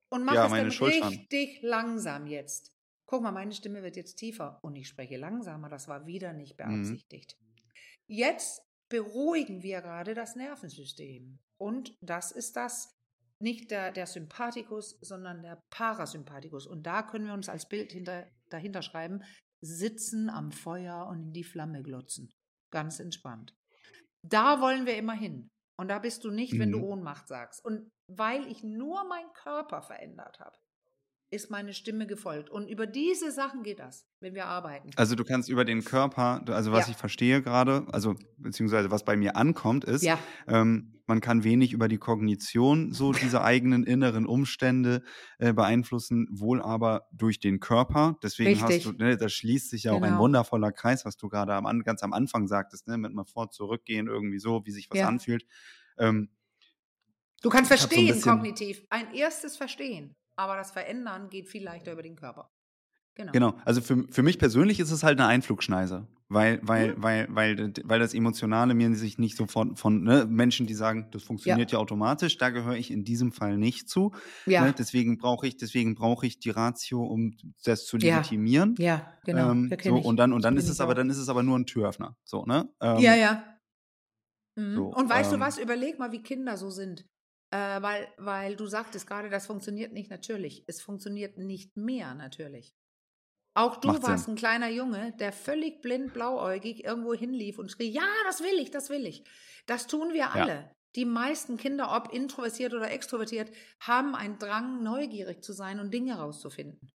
[0.09, 1.09] Und mach Ja, es dann Schultern.
[1.09, 2.73] richtig langsam jetzt.
[3.07, 5.69] Guck mal, meine Stimme wird jetzt tiefer und ich spreche langsamer.
[5.69, 6.65] Das war wieder nicht Mhm.
[6.85, 7.37] beabsichtigt.
[8.07, 11.39] Jetzt beruhigen wir gerade das Nervensystem.
[11.59, 12.95] Und das ist das,
[13.39, 16.67] nicht der, der Sympathikus, sondern der Parasympathikus.
[16.67, 19.23] Und da können wir uns als Bild hinter, dahinter schreiben,
[19.63, 22.33] sitzen am Feuer und in die Flamme glotzen.
[22.71, 23.57] Ganz entspannt.
[24.23, 25.51] Da wollen wir immer hin.
[25.77, 26.85] Und da bist du nicht, wenn du Mhm.
[26.85, 27.65] Ohnmacht sagst.
[27.65, 30.57] Und weil ich nur meinen Körper verändert habe,
[31.33, 32.51] ist meine Stimme gefolgt.
[32.51, 34.91] Und über diese Sachen geht das, wenn wir arbeiten.
[34.97, 36.91] Also du kannst über den Körper, also was Ja.
[36.93, 40.18] ich verstehe gerade, also beziehungsweise was bei mir ankommt, ist, Ja.
[40.47, 45.03] ähm, man kann wenig über die Kognition so diese eigenen inneren Umstände
[45.39, 48.16] äh, beeinflussen, wohl aber durch den Körper.
[48.22, 48.87] Deswegen Richtig.
[48.87, 50.20] hast du, ne, da schließt sich ja auch ein Genau.
[50.20, 53.51] wundervoller Kreis, was du gerade am, An- ganz am Anfang sagtest, ne, mit mal vor,
[53.51, 55.09] zurückgehen, irgendwie so, wie sich was Ja.
[55.09, 55.45] anfühlt.
[55.99, 56.28] Ähm,
[57.43, 58.87] Du kannst hab so ein verstehen, bisschen- kognitiv.
[58.89, 60.14] Ein erstes Verstehen.
[60.37, 62.51] Aber das Verändern geht viel leichter über den Körper.
[63.14, 63.33] Genau.
[63.33, 67.03] Genau, also für, für mich persönlich ist es halt eine Einflugschneise, weil, weil, Mhm.
[67.03, 71.22] weil, weil, weil das Emotionale mir sich nicht so von, ne, Menschen, die sagen, das
[71.22, 71.78] funktioniert ja.
[71.78, 74.12] automatisch, da gehöre ich in diesem Fall nicht zu.
[74.47, 74.74] Ja, Ne?
[74.76, 78.16] Deswegen brauche ich, deswegen brauche ich die Ratio, um das zu Ja.
[78.16, 78.76] legitimieren.
[78.78, 79.51] ja, genau.
[79.51, 80.05] Ähm, so, ich.
[80.07, 80.97] und dann, und dann ist es aber, auch.
[80.97, 82.16] dann ist es aber nur ein Türöffner.
[82.24, 82.70] So, ne?
[82.80, 83.59] Ähm, Ja, ja.
[84.57, 84.76] Mhm.
[84.76, 85.59] so, und weißt ähm, du was?
[85.59, 87.05] Überleg mal, wie Kinder so sind.
[87.53, 90.65] Äh, weil, weil du sagtest gerade, das funktioniert nicht natürlich.
[90.67, 92.75] Es funktioniert nicht mehr natürlich.
[93.55, 94.35] Auch du Macht warst Sinn.
[94.35, 98.71] ein kleiner Junge, der völlig blind, blauäugig irgendwo hinlief und schrie, ja, das will ich,
[98.71, 99.25] das will ich.
[99.67, 100.75] Das tun wir alle.
[100.97, 103.51] Die meisten Kinder, ob introvertiert oder extrovertiert,
[103.81, 106.91] haben einen Drang, neugierig zu sein und Dinge herauszufinden.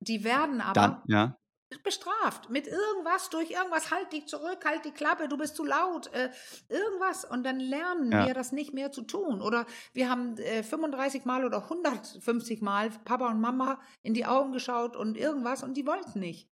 [0.00, 1.36] Die werden aber Dann, ja.
[1.82, 6.12] Bestraft mit irgendwas, durch irgendwas, halt dich zurück, halt die Klappe, du bist zu laut,
[6.12, 6.30] äh,
[6.68, 7.24] irgendwas.
[7.24, 8.26] Und dann lernen ja.
[8.26, 9.40] wir das nicht mehr zu tun.
[9.40, 14.52] Oder wir haben äh, 35 Mal oder 150 Mal Papa und Mama in die Augen
[14.52, 16.48] geschaut und irgendwas und die wollten nicht.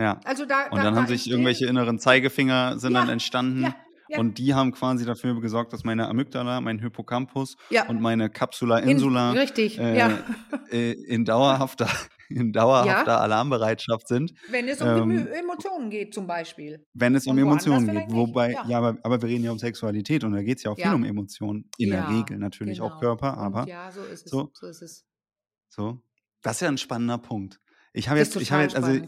[0.00, 0.20] Ja.
[0.24, 3.62] Also da, und da, dann haben sich irgendwelche inneren Zeigefinger sind ja, dann entstanden.
[3.62, 3.74] Ja,
[4.08, 4.18] ja.
[4.18, 7.86] Und die haben quasi dafür gesorgt, dass meine Amygdala, mein Hippocampus ja.
[7.88, 10.18] und meine Capsula insula in, richtig, äh, ja.
[10.70, 11.88] Äh, in dauerhafter
[12.28, 13.18] in dauerhafter ja.
[13.18, 14.32] Alarmbereitschaft sind.
[14.50, 16.86] Wenn es um ähm, Emotionen geht, zum Beispiel.
[16.94, 18.10] Wenn es um Emotionen geht.
[18.10, 20.70] Wobei, ja, ja aber, aber, wir reden ja um Sexualität und da geht es ja
[20.70, 21.70] auch viel um Emotionen.
[21.78, 22.90] In der Regel natürlich genau.
[22.90, 23.62] auch Körper, aber.
[23.62, 24.30] Und ja, so ist es.
[24.30, 25.04] So, so ist es.
[25.68, 26.02] So.
[26.42, 27.60] Das ist ja ein spannender Punkt.
[27.92, 29.00] Ich habe jetzt, ich habe jetzt, also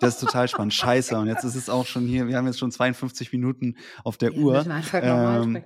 [0.00, 0.72] das ist total spannend.
[0.72, 1.16] Scheiße.
[1.18, 4.32] Und jetzt ist es auch schon hier, wir haben jetzt schon 52 Minuten auf der
[4.32, 4.52] wir Uhr.
[4.54, 5.62] Müssen einfach ähm,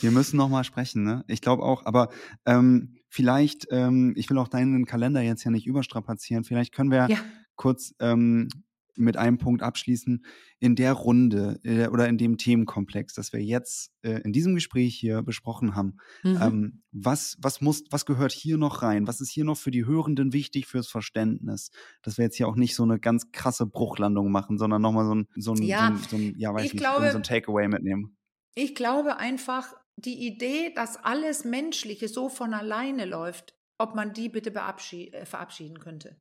[0.00, 1.24] wir müssen nochmal sprechen, ne?
[1.26, 2.10] Ich glaube auch, aber
[2.44, 7.08] ähm, vielleicht, ähm, ich will auch deinen Kalender jetzt ja nicht überstrapazieren, vielleicht können wir
[7.10, 7.18] ja.
[7.56, 8.48] kurz ähm,
[8.96, 10.24] mit einem Punkt abschließen.
[10.58, 14.94] In der Runde äh, oder in dem Themenkomplex, das wir jetzt äh, in diesem Gespräch
[14.94, 16.38] hier besprochen haben, mhm.
[16.40, 19.06] ähm, was, was, muss, was gehört hier noch rein?
[19.06, 21.70] Was ist hier noch für die Hörenden wichtig fürs Verständnis?
[22.02, 25.14] Dass wir jetzt hier auch nicht so eine ganz krasse Bruchlandung machen, sondern nochmal so
[25.14, 27.22] ein, so ein, ja, so ein, so ein ja, weiß ich nicht, glaube, so ein
[27.22, 28.16] Takeaway mitnehmen.
[28.54, 34.28] Ich glaube einfach, die Idee, dass alles Menschliche so von alleine läuft, ob man die
[34.28, 36.18] bitte äh, verabschieden könnte.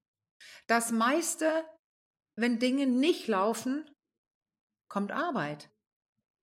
[0.68, 1.66] Das meiste
[2.40, 3.90] wenn Dinge nicht laufen,
[4.90, 5.70] kommt Arbeit.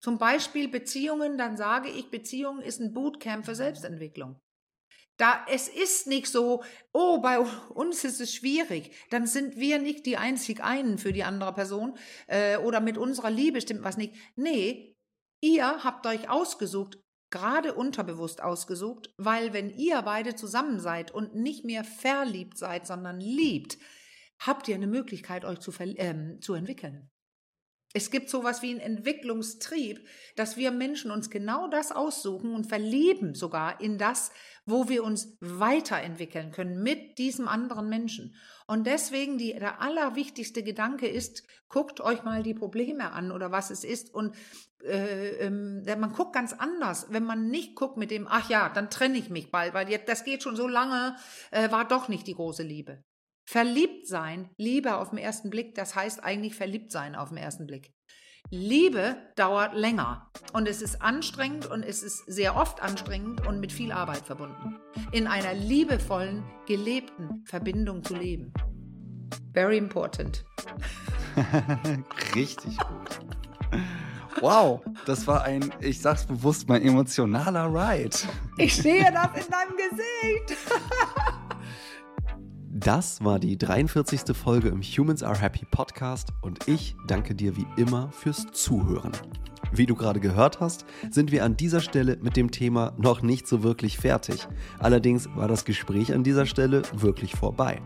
[0.02, 4.38] Zum Beispiel Beziehungen, dann sage ich, Beziehungen ist ein Bootcamp für Selbstentwicklung.
[5.18, 6.62] Da es ist nicht so,
[6.92, 7.38] oh, bei
[7.70, 11.96] uns ist es schwierig, dann sind wir nicht die einzig einen für die andere Person
[12.26, 14.14] äh, oder mit unserer Liebe stimmt was nicht.
[14.36, 14.94] Nee,
[15.42, 17.00] ihr habt euch ausgesucht,
[17.30, 23.20] gerade unterbewusst ausgesucht, weil wenn ihr beide zusammen seid und nicht mehr verliebt seid, sondern
[23.20, 23.78] liebt,
[24.38, 27.10] habt ihr eine Möglichkeit, euch zu, ähm, zu entwickeln.
[27.96, 33.34] Es gibt sowas wie einen Entwicklungstrieb, dass wir Menschen uns genau das aussuchen und verlieben
[33.34, 34.32] sogar in das,
[34.66, 38.36] wo wir uns weiterentwickeln können mit diesem anderen Menschen.
[38.66, 43.70] Und deswegen die, der allerwichtigste Gedanke ist, guckt euch mal die Probleme an oder was
[43.70, 44.12] es ist.
[44.12, 44.36] Und
[44.84, 48.90] äh, ähm, man guckt ganz anders, wenn man nicht guckt mit dem, ach ja, dann
[48.90, 51.16] trenne ich mich bald, weil jetzt, das geht schon so lange,
[51.50, 53.02] äh, war doch nicht die große Liebe.
[53.48, 57.64] Verliebt sein, Liebe auf den ersten Blick, das heißt eigentlich verliebt sein auf den ersten
[57.64, 57.92] Blick.
[58.50, 63.72] Liebe dauert länger und es ist anstrengend und es ist sehr oft anstrengend und mit
[63.72, 64.80] viel Arbeit verbunden.
[65.12, 68.52] In einer liebevollen, gelebten Verbindung zu leben.
[69.52, 70.44] Very important.
[72.34, 73.20] Richtig gut.
[74.40, 78.16] Wow, das war ein, ich sag's bewusst, mein emotionaler Ride.
[78.58, 80.60] Ich sehe das in deinem Gesicht.
[82.86, 84.36] Das war die 43.
[84.36, 89.10] Folge im Humans Are Happy Podcast und ich danke dir wie immer fürs Zuhören.
[89.72, 93.48] Wie du gerade gehört hast, sind wir an dieser Stelle mit dem Thema noch nicht
[93.48, 94.46] so wirklich fertig.
[94.78, 97.82] Allerdings war das Gespräch an dieser Stelle wirklich vorbei.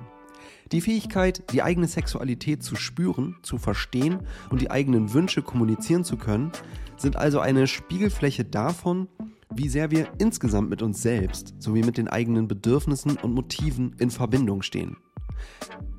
[0.70, 4.18] Die Fähigkeit, die eigene Sexualität zu spüren, zu verstehen
[4.50, 6.52] und die eigenen Wünsche kommunizieren zu können,
[6.98, 9.08] sind also eine Spiegelfläche davon,
[9.54, 14.10] wie sehr wir insgesamt mit uns selbst sowie mit den eigenen Bedürfnissen und Motiven in
[14.10, 14.96] Verbindung stehen.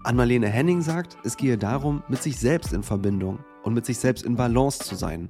[0.03, 4.25] Anmalene Henning sagt, es gehe darum, mit sich selbst in Verbindung und mit sich selbst
[4.25, 5.27] in Balance zu sein.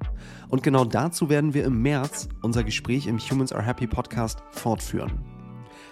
[0.48, 5.20] Und genau dazu werden wir im März unser Gespräch im Humans Are Happy Podcast fortführen.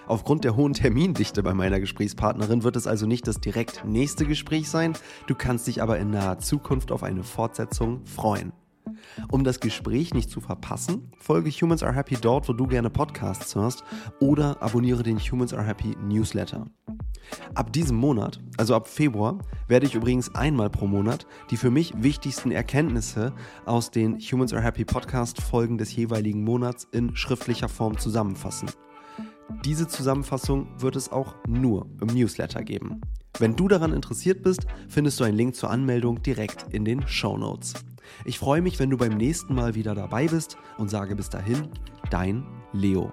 [0.07, 4.69] Aufgrund der hohen Termindichte bei meiner Gesprächspartnerin wird es also nicht das direkt nächste Gespräch
[4.69, 4.95] sein,
[5.27, 8.53] du kannst dich aber in naher Zukunft auf eine Fortsetzung freuen.
[9.31, 13.55] Um das Gespräch nicht zu verpassen, folge Humans Are Happy dort, wo du gerne Podcasts
[13.55, 13.85] hörst
[14.21, 16.67] oder abonniere den Humans Are Happy Newsletter.
[17.55, 21.93] Ab diesem Monat, also ab Februar, werde ich übrigens einmal pro Monat die für mich
[21.97, 23.33] wichtigsten Erkenntnisse
[23.67, 28.71] aus den Humans Are Happy Podcast Folgen des jeweiligen Monats in schriftlicher Form zusammenfassen.
[29.65, 33.01] Diese Zusammenfassung wird es auch nur im Newsletter geben.
[33.39, 37.37] Wenn du daran interessiert bist, findest du einen Link zur Anmeldung direkt in den Show
[37.37, 37.75] Notes.
[38.25, 41.69] Ich freue mich, wenn du beim nächsten Mal wieder dabei bist und sage bis dahin,
[42.11, 43.13] dein Leo.